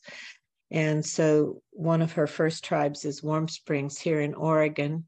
[0.69, 5.05] And so one of her first tribes is Warm Springs here in Oregon.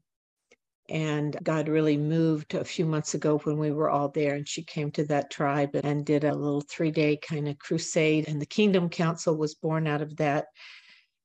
[0.88, 4.64] And God really moved a few months ago when we were all there, and she
[4.64, 8.26] came to that tribe and did a little three day kind of crusade.
[8.26, 10.46] And the Kingdom Council was born out of that.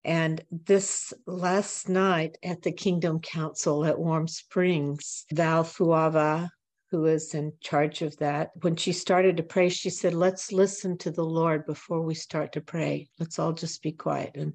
[0.06, 6.48] And this last night at the Kingdom Council at Warm Springs, Val Fuava,
[6.92, 11.00] who is in charge of that, when she started to pray, she said, Let's listen
[11.00, 13.10] to the Lord before we start to pray.
[13.18, 14.54] Let's all just be quiet and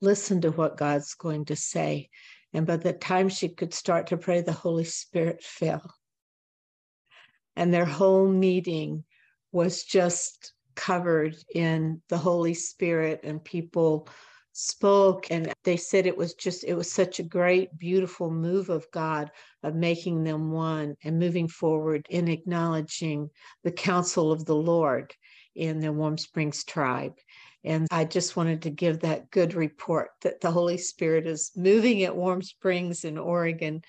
[0.00, 2.08] listen to what God's going to say.
[2.52, 5.92] And by the time she could start to pray, the Holy Spirit fell.
[7.56, 9.02] And their whole meeting
[9.50, 14.08] was just covered in the Holy Spirit and people
[14.56, 18.88] spoke and they said it was just it was such a great beautiful move of
[18.92, 19.28] god
[19.64, 23.28] of making them one and moving forward in acknowledging
[23.64, 25.12] the counsel of the lord
[25.56, 27.14] in the warm springs tribe.
[27.64, 32.04] And i just wanted to give that good report that the holy spirit is moving
[32.04, 33.82] at warm springs in oregon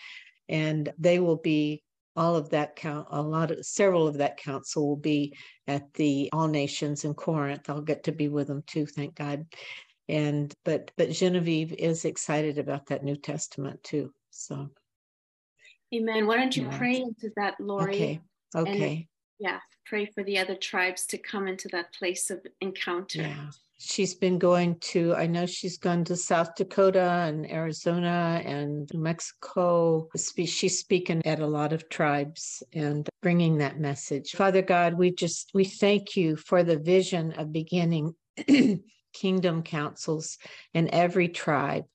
[0.50, 1.84] and they will be
[2.16, 5.38] all of that count a lot of several of that council will be
[5.68, 7.70] at the all nations in corinth.
[7.70, 9.46] I'll get to be with them too thank god
[10.08, 14.70] and but but genevieve is excited about that new testament too so
[15.94, 16.78] amen why don't you yeah.
[16.78, 18.22] pray into that lori okay
[18.56, 19.06] okay and,
[19.40, 24.16] yeah pray for the other tribes to come into that place of encounter yeah she's
[24.16, 30.08] been going to, I know she's gone to South Dakota and Arizona and New Mexico.
[30.16, 34.32] She's speaking at a lot of tribes and bringing that message.
[34.32, 38.16] Father God, we just, we thank you for the vision of beginning
[39.16, 40.38] kingdom councils
[40.74, 41.86] in every tribe.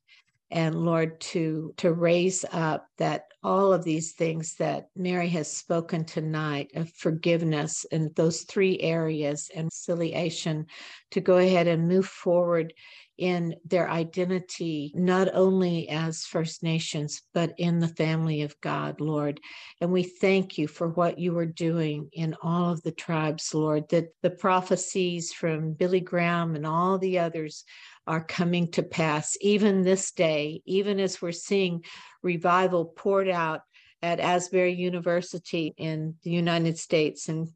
[0.52, 6.04] And lord to to raise up that all of these things that mary has spoken
[6.04, 10.66] tonight of forgiveness in those three areas and conciliation
[11.12, 12.74] to go ahead and move forward
[13.20, 19.40] in their identity, not only as First Nations, but in the family of God, Lord.
[19.80, 23.88] And we thank you for what you are doing in all of the tribes, Lord,
[23.90, 27.64] that the prophecies from Billy Graham and all the others
[28.06, 31.84] are coming to pass, even this day, even as we're seeing
[32.22, 33.60] revival poured out
[34.02, 37.48] at Asbury University in the United States and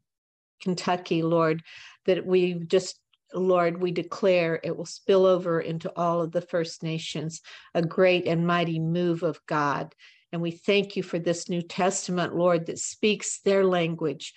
[0.61, 1.63] Kentucky, Lord,
[2.05, 2.99] that we just
[3.33, 7.41] Lord, we declare it will spill over into all of the First Nations,
[7.73, 9.93] a great and mighty move of God.
[10.31, 14.33] And we thank you for this New Testament, Lord, that speaks their language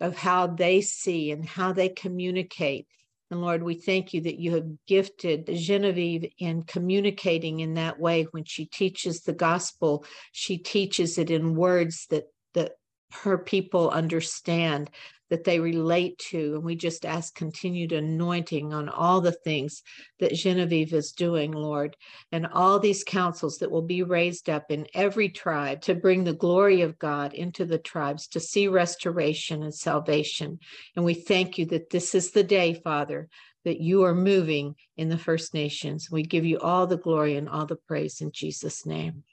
[0.00, 2.86] of how they see and how they communicate.
[3.30, 8.24] And Lord, we thank you that you have gifted Genevieve in communicating in that way.
[8.30, 12.24] When she teaches the gospel, she teaches it in words that,
[12.54, 12.72] that
[13.12, 14.90] her people understand
[15.30, 16.54] that they relate to.
[16.54, 19.82] And we just ask continued anointing on all the things
[20.20, 21.96] that Genevieve is doing, Lord,
[22.32, 26.32] and all these councils that will be raised up in every tribe to bring the
[26.32, 30.58] glory of God into the tribes, to see restoration and salvation.
[30.96, 33.28] And we thank you that this is the day, Father,
[33.64, 36.10] that you are moving in the First Nations.
[36.10, 39.24] We give you all the glory and all the praise in Jesus' name.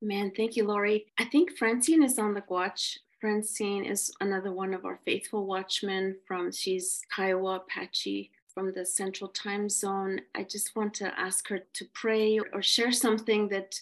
[0.00, 1.06] Man, thank you, Lori.
[1.18, 6.16] I think Francine is on the watch Francine is another one of our faithful watchmen
[6.26, 10.20] from, she's Kiowa Apache from the Central Time Zone.
[10.34, 13.80] I just want to ask her to pray or share something that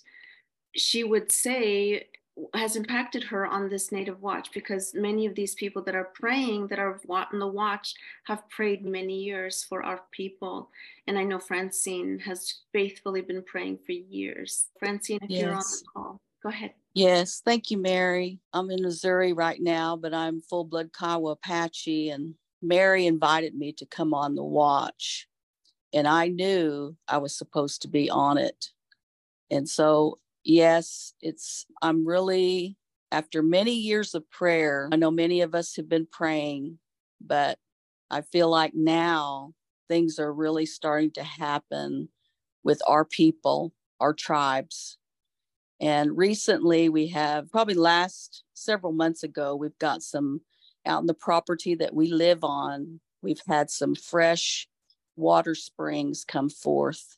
[0.74, 2.08] she would say
[2.52, 6.66] has impacted her on this native watch because many of these people that are praying
[6.66, 10.68] that are on the watch have prayed many years for our people
[11.06, 15.40] and i know francine has faithfully been praying for years francine if yes.
[15.40, 18.40] you're on the call go ahead Yes, thank you, Mary.
[18.54, 23.74] I'm in Missouri right now, but I'm full blood Kiowa Apache, and Mary invited me
[23.74, 25.28] to come on the watch.
[25.92, 28.70] And I knew I was supposed to be on it.
[29.50, 32.78] And so, yes, it's, I'm really,
[33.12, 36.78] after many years of prayer, I know many of us have been praying,
[37.20, 37.58] but
[38.10, 39.52] I feel like now
[39.86, 42.08] things are really starting to happen
[42.64, 44.96] with our people, our tribes,
[45.80, 50.40] and recently, we have probably last several months ago, we've got some
[50.86, 53.00] out in the property that we live on.
[53.22, 54.68] We've had some fresh
[55.16, 57.16] water springs come forth.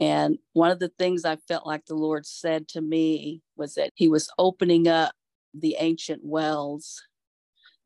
[0.00, 3.92] And one of the things I felt like the Lord said to me was that
[3.94, 5.12] He was opening up
[5.54, 7.02] the ancient wells,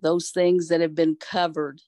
[0.01, 1.81] those things that have been covered.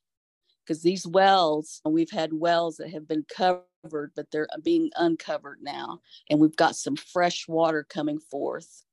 [0.64, 4.90] Because these wells, we've had wells that have been covered covered, but they're uh, being
[4.96, 6.00] uncovered now.
[6.30, 8.84] And we've got some fresh water coming forth.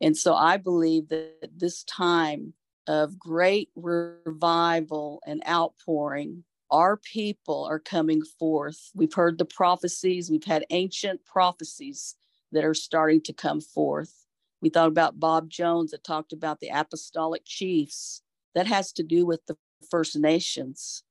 [0.00, 2.54] And so I believe that this time
[2.86, 8.90] of great revival and outpouring, our people are coming forth.
[8.94, 12.16] We've heard the prophecies, we've had ancient prophecies
[12.52, 14.26] that are starting to come forth.
[14.62, 18.22] We thought about Bob Jones that talked about the apostolic chiefs.
[18.54, 19.56] That has to do with the
[19.90, 21.04] First Nations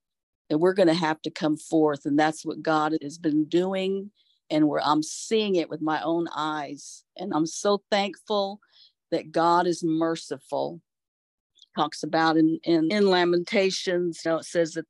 [0.50, 4.12] and we're going to have to come forth and that's what god has been doing.
[4.52, 8.62] And where i'm seeing it with my own eyes and i'm so thankful
[9.12, 10.82] that god is merciful.
[11.78, 14.86] Talks about in in, in lamentations you know it says that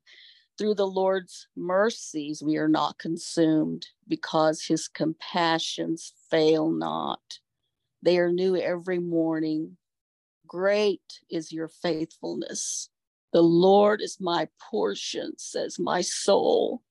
[0.57, 7.22] through the lord's mercies we are not consumed because his compassions fail not.
[8.03, 9.78] They are new every morning.
[10.47, 12.89] Great is your faithfulness
[13.32, 16.82] the Lord is my portion, says my soul.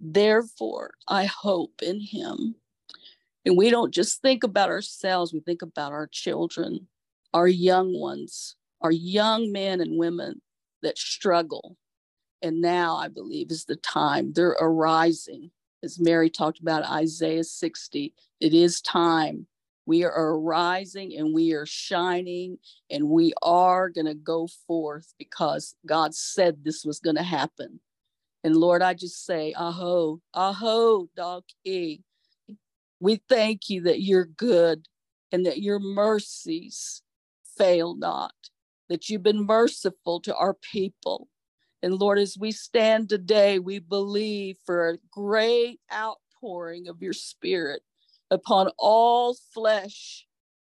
[0.00, 2.56] Therefore, I hope in him.
[3.44, 6.88] And we don't just think about ourselves, we think about our children,
[7.34, 10.40] our young ones, our young men and women
[10.82, 11.76] that struggle.
[12.40, 15.50] And now I believe is the time they're arising.
[15.82, 19.46] As Mary talked about Isaiah 60, it is time
[19.86, 22.58] we are arising and we are shining
[22.90, 27.80] and we are going to go forth because God said this was going to happen.
[28.42, 32.00] And Lord, I just say, aho, aho, dog e.
[33.00, 34.86] We thank you that you're good
[35.32, 37.02] and that your mercies
[37.56, 38.34] fail not,
[38.88, 41.28] that you've been merciful to our people.
[41.82, 47.82] And Lord, as we stand today, we believe for a great outpouring of your spirit
[48.34, 50.26] upon all flesh,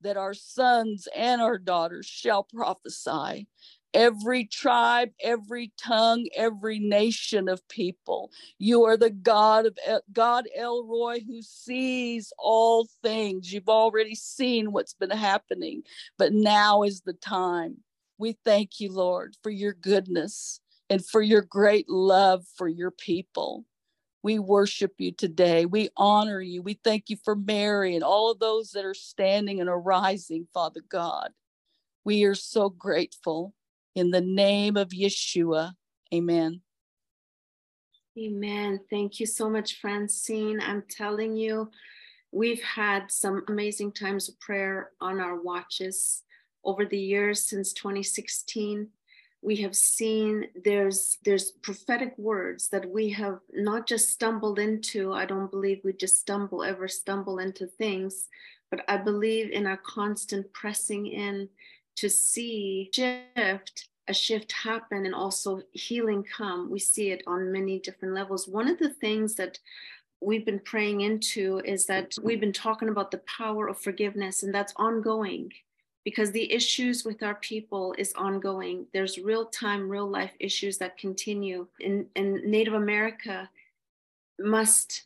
[0.01, 3.47] that our sons and our daughters shall prophesy.
[3.93, 8.31] Every tribe, every tongue, every nation of people.
[8.59, 9.77] You are the God of
[10.13, 13.51] God El Roi who sees all things.
[13.51, 15.81] You've already seen what's been happening,
[16.17, 17.77] but now is the time.
[18.19, 23.65] We thank you, Lord, for your goodness and for your great love for your people.
[24.23, 25.65] We worship you today.
[25.65, 26.61] We honor you.
[26.61, 30.81] We thank you for Mary and all of those that are standing and arising, Father
[30.87, 31.29] God.
[32.03, 33.53] We are so grateful.
[33.95, 35.73] In the name of Yeshua,
[36.13, 36.61] amen.
[38.17, 38.79] Amen.
[38.89, 40.59] Thank you so much, Francine.
[40.61, 41.69] I'm telling you,
[42.31, 46.23] we've had some amazing times of prayer on our watches
[46.63, 48.87] over the years since 2016
[49.41, 55.25] we have seen there's there's prophetic words that we have not just stumbled into i
[55.25, 58.27] don't believe we just stumble ever stumble into things
[58.71, 61.47] but i believe in our constant pressing in
[61.95, 66.69] to see shift a shift happen and also healing come.
[66.69, 68.47] We see it on many different levels.
[68.47, 69.59] One of the things that
[70.21, 74.53] we've been praying into is that we've been talking about the power of forgiveness and
[74.53, 75.51] that's ongoing
[76.07, 78.85] because the issues with our people is ongoing.
[78.93, 81.67] There's real time, real life issues that continue.
[81.81, 83.49] And, and Native America
[84.39, 85.03] must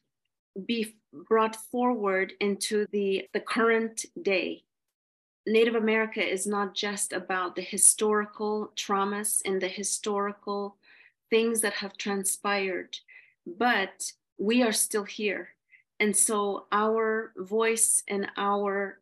[0.64, 4.62] be brought forward into the, the current day.
[5.48, 10.76] Native America is not just about the historical traumas and the historical
[11.32, 12.96] things that have transpired,
[13.48, 15.50] but we are still here.
[16.00, 19.00] And so our voice and our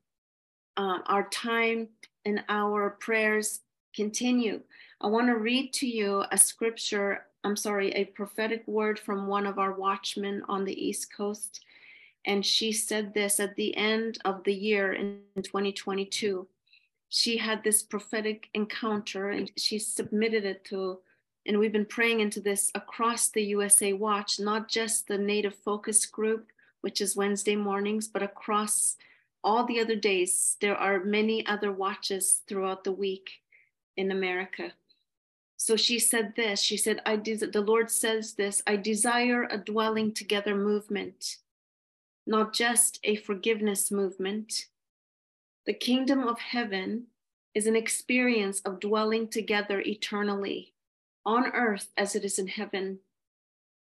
[0.80, 1.90] uh, our time
[2.26, 3.60] and our prayers
[3.94, 4.62] continue.
[5.02, 9.46] I want to read to you a scripture, I'm sorry, a prophetic word from one
[9.46, 11.60] of our watchmen on the East Coast.
[12.26, 16.48] And she said this at the end of the year in 2022.
[17.10, 21.00] She had this prophetic encounter and she submitted it to,
[21.46, 26.06] and we've been praying into this across the USA Watch, not just the Native Focus
[26.06, 26.48] Group,
[26.80, 28.96] which is Wednesday mornings, but across
[29.44, 33.30] all the other days, there are many other watches throughout the week
[33.96, 34.74] in America.
[35.58, 39.58] So she said this she said, I des- The Lord says this I desire a
[39.58, 41.38] dwelling together movement,
[42.26, 44.68] not just a forgiveness movement.
[45.66, 47.08] The kingdom of heaven
[47.54, 50.74] is an experience of dwelling together eternally
[51.26, 53.00] on earth as it is in heaven.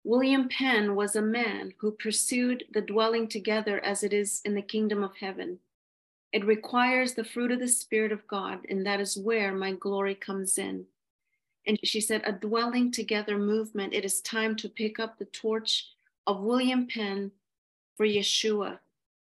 [0.06, 4.62] William Penn was a man who pursued the dwelling together as it is in the
[4.62, 5.58] kingdom of heaven.
[6.32, 10.14] It requires the fruit of the Spirit of God, and that is where my glory
[10.14, 10.84] comes in.
[11.66, 13.94] And she said, a dwelling together movement.
[13.94, 15.88] It is time to pick up the torch
[16.28, 17.32] of William Penn
[17.96, 18.78] for Yeshua.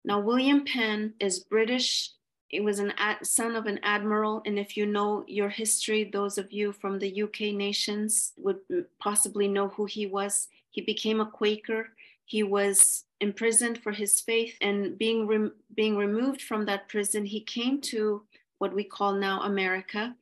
[0.04, 2.10] Now, William Penn is British.
[2.48, 4.42] He was an ad, son of an admiral.
[4.44, 8.84] And if you know your history, those of you from the UK nations would mm,
[9.00, 10.48] possibly know who he was.
[10.76, 11.88] He became a Quaker.
[12.26, 17.40] He was imprisoned for his faith, and being re- being removed from that prison, he
[17.40, 18.22] came to
[18.58, 20.14] what we call now America.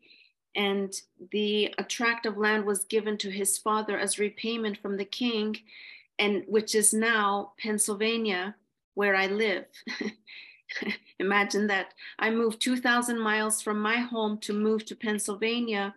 [0.55, 0.95] And
[1.33, 5.57] the tract of land was given to his father as repayment from the king,
[6.21, 8.55] and which is now Pennsylvania,
[8.95, 9.65] where I live.
[11.19, 11.95] Imagine that.
[12.21, 15.97] I moved 2,000 miles from my home to move to Pennsylvania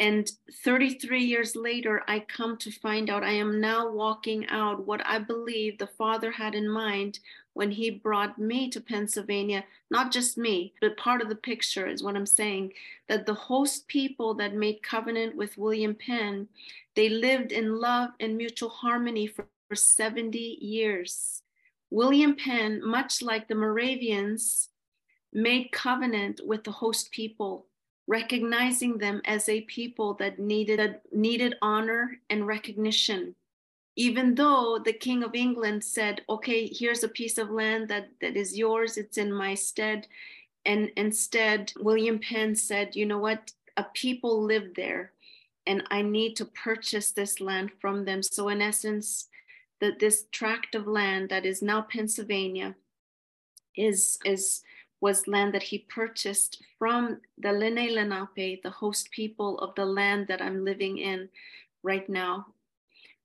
[0.00, 0.30] and
[0.64, 5.18] 33 years later, I come to find out I am now walking out what I
[5.18, 7.20] believe the Father had in mind
[7.52, 9.64] when He brought me to Pennsylvania.
[9.90, 12.72] Not just me, but part of the picture is what I'm saying
[13.08, 16.48] that the host people that made covenant with William Penn,
[16.96, 21.42] they lived in love and mutual harmony for, for 70 years.
[21.90, 24.70] William Penn, much like the Moravians,
[25.32, 27.66] made covenant with the host people
[28.06, 33.34] recognizing them as a people that needed needed honor and recognition.
[33.96, 38.36] Even though the king of england said okay here's a piece of land that that
[38.36, 40.06] is yours it's in my stead
[40.66, 43.52] and instead william penn said you know what?
[43.76, 45.12] A people live there
[45.66, 48.22] and i need to purchase this land from them.
[48.22, 49.28] So in essence
[49.80, 52.74] that this tract of land that is now pennsylvania
[53.76, 54.62] is is
[55.04, 60.22] was land that he purchased from the Lenni Lenape, the host people of the land
[60.28, 61.28] that I'm living in
[61.82, 62.46] right now.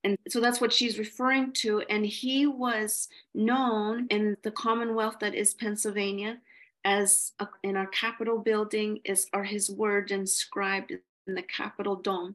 [0.04, 1.70] And so that's what she's referring to.
[1.88, 6.32] And he was known in the Commonwealth that is Pennsylvania
[6.84, 10.90] as a, in our Capitol building is are his words inscribed
[11.26, 12.34] in the Capitol dome.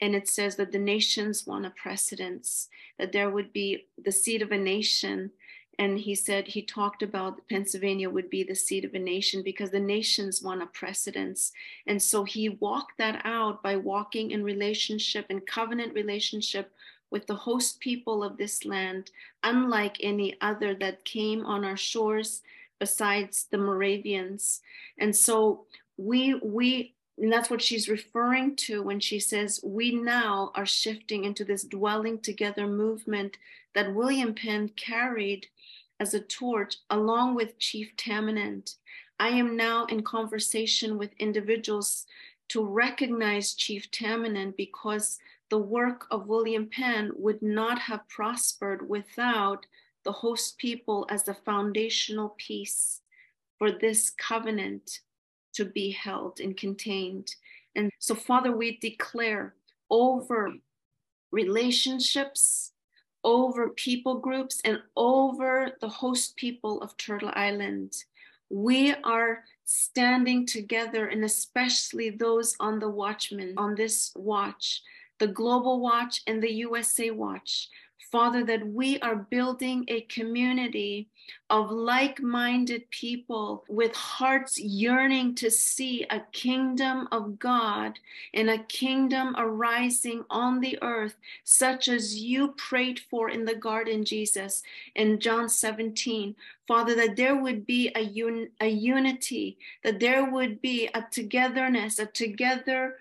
[0.00, 2.68] and it says that the nations want a precedence,
[2.98, 5.30] that there would be the seat of a nation.
[5.78, 9.70] And he said he talked about Pennsylvania would be the seat of a nation because
[9.70, 11.52] the nations want a precedence.
[11.86, 16.72] And so he walked that out by walking in relationship and covenant relationship
[17.10, 19.10] with the host people of this land,
[19.42, 22.42] unlike any other that came on our shores
[22.78, 24.60] besides the Moravians.
[24.98, 25.66] And so
[25.96, 31.24] we we and that's what she's referring to when she says, We now are shifting
[31.24, 33.38] into this dwelling together movement
[33.74, 35.46] that William Penn carried
[36.00, 38.76] as a torch along with Chief Tamanend.
[39.18, 42.06] I am now in conversation with individuals
[42.48, 45.18] to recognize Chief Tamanend because
[45.50, 49.66] the work of William Penn would not have prospered without
[50.04, 53.00] the host people as the foundational piece
[53.58, 55.00] for this covenant
[55.54, 57.34] to be held and contained.
[57.76, 59.54] And so, Father, we declare
[59.90, 60.52] over
[61.30, 62.72] relationships,
[63.24, 67.94] over people groups, and over the host people of Turtle Island.
[68.50, 74.82] We are standing together, and especially those on the watchman, on this watch,
[75.18, 77.68] the global watch and the USA watch.
[78.10, 81.08] Father, that we are building a community
[81.50, 87.98] of like minded people with hearts yearning to see a kingdom of God
[88.32, 94.04] and a kingdom arising on the earth, such as you prayed for in the garden,
[94.04, 94.62] Jesus,
[94.94, 96.34] in John 17.
[96.66, 101.98] Father, that there would be a, un- a unity, that there would be a togetherness,
[101.98, 102.96] a together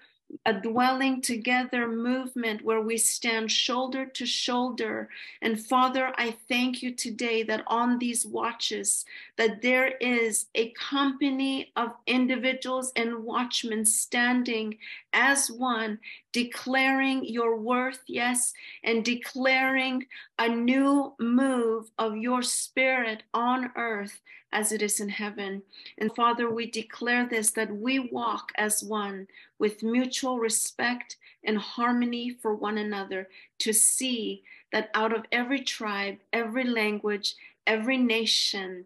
[0.45, 5.09] a dwelling together movement where we stand shoulder to shoulder.
[5.41, 9.05] And Father, I thank you today that on these watches,
[9.37, 14.77] that there is a company of individuals and watchmen standing
[15.13, 15.99] as one,
[16.31, 18.53] declaring your worth, yes,
[18.83, 20.05] and declaring
[20.39, 24.21] a new move of your spirit on earth
[24.53, 25.63] as it is in heaven.
[25.97, 29.27] And Father, we declare this that we walk as one
[29.59, 33.27] with mutual respect and harmony for one another
[33.59, 37.35] to see that out of every tribe, every language,
[37.67, 38.85] every nation,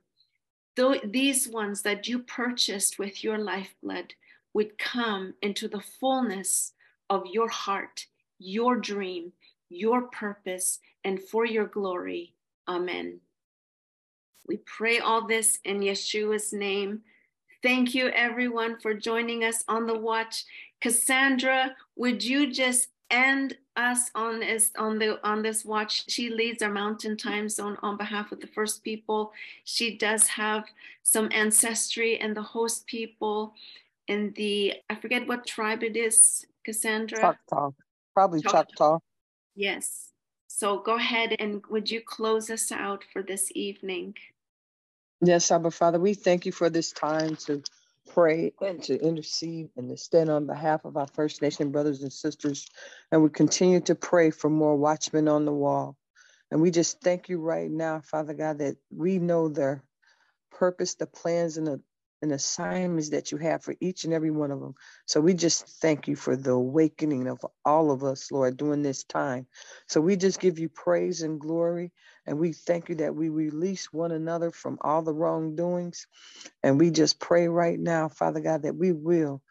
[0.76, 4.14] though these ones that you purchased with your lifeblood
[4.54, 6.74] would come into the fullness
[7.10, 8.08] of your heart,
[8.40, 9.34] your dream,
[9.70, 12.34] your purpose, and for your glory.
[12.68, 13.20] Amen.
[14.48, 17.02] We pray all this in Yeshua's name.
[17.62, 20.46] Thank you, everyone, for joining us on the watch.
[20.80, 26.10] Cassandra, would you just end us on this on the on this watch?
[26.10, 29.34] She leads our Mountain Time Zone on behalf of the First People.
[29.64, 30.66] She does have
[31.04, 33.54] some ancestry and the host people
[34.08, 37.20] in the I forget what tribe it is, Cassandra.
[37.20, 37.72] Choctaw,
[38.14, 38.64] probably Choctaw.
[38.66, 39.00] Choctaw.
[39.56, 40.12] Yes.
[40.48, 44.16] So go ahead and would you close us out for this evening?
[45.22, 47.64] Yes, Abba Father, we thank you for this time to
[48.14, 52.14] pray and to intercede and to stand on behalf of our First Nation brothers and
[52.14, 52.68] sisters.
[53.12, 55.98] And we continue to pray for more watchmen on the wall.
[56.52, 59.84] And we just thank you right now, Father God, that we know their
[60.52, 61.82] purpose, the plans, and the
[62.24, 64.74] and assignments that you have for each and every one of them.
[65.06, 69.04] So we just thank you for the awakening of all of us, Lord, during this
[69.04, 69.46] time.
[69.88, 71.92] So we just give you praise and glory.
[72.28, 76.08] And we thank you that we release one another from all the wrongdoings.
[76.64, 79.42] And we just pray right now, Father God, that we will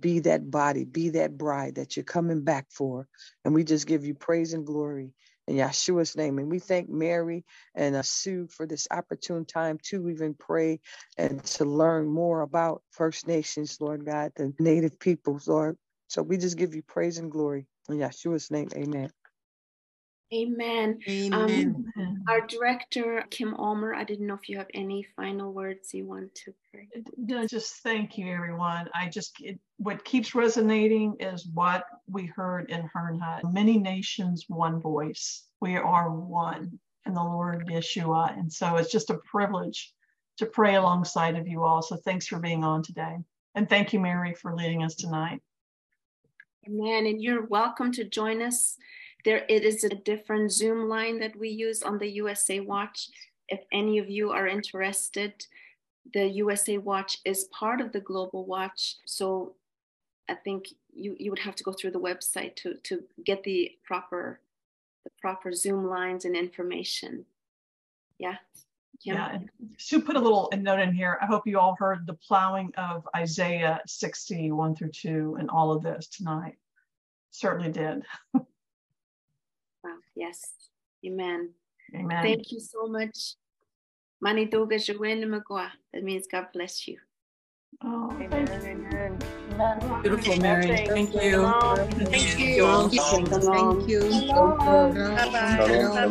[0.00, 3.08] be that body, be that bride that you're coming back for.
[3.44, 5.12] And we just give you praise and glory
[5.48, 6.38] in Yeshua's name.
[6.38, 7.44] And we thank Mary
[7.74, 10.80] and uh, Sue for this opportune time to even pray
[11.18, 15.76] and to learn more about First Nations, Lord God, the native peoples, Lord.
[16.08, 18.68] So we just give you praise and glory in Yeshua's name.
[18.76, 19.10] Amen.
[20.32, 20.98] Amen.
[21.08, 21.92] Amen.
[21.96, 26.06] Um, our director, Kim Ulmer, I didn't know if you have any final words you
[26.06, 26.88] want to pray.
[27.16, 28.88] No, just thank you, everyone.
[28.94, 33.52] I just, it, what keeps resonating is what we heard in Herrnhut.
[33.52, 35.44] Many nations, one voice.
[35.60, 38.36] We are one in the Lord Yeshua.
[38.36, 39.92] And so it's just a privilege
[40.38, 41.82] to pray alongside of you all.
[41.82, 43.18] So thanks for being on today.
[43.54, 45.40] And thank you, Mary, for leading us tonight.
[46.66, 47.06] Amen.
[47.06, 48.76] And you're welcome to join us
[49.24, 53.08] there it is a different Zoom line that we use on the USA Watch.
[53.48, 55.46] If any of you are interested,
[56.12, 58.96] the USA Watch is part of the Global Watch.
[59.06, 59.54] So
[60.28, 63.72] I think you, you would have to go through the website to, to get the
[63.84, 64.40] proper
[65.04, 67.26] the proper Zoom lines and information.
[68.18, 68.36] Yeah.
[69.02, 69.14] Kim.
[69.16, 69.38] Yeah.
[69.76, 71.18] Sue put a little note in here.
[71.20, 75.72] I hope you all heard the plowing of Isaiah 60, 1 through 2, and all
[75.72, 76.54] of this tonight.
[77.30, 78.02] certainly did.
[80.16, 80.26] wow.
[80.26, 80.40] Yes.
[81.06, 81.50] Amen.
[81.94, 82.22] Amen.
[82.22, 83.34] Thank you so much.
[84.20, 85.70] Manitoga Magua.
[85.92, 86.98] That means God bless you.
[87.82, 88.48] Oh, Amen.
[88.48, 90.00] Amen.
[90.02, 90.86] Beautiful, Mary.
[90.88, 91.52] Thank you.
[92.10, 92.88] Thank you.
[92.88, 93.26] Thank you.
[93.26, 94.00] Thank you.
[94.00, 94.94] Thank you.
[95.16, 96.10] Bye-bye.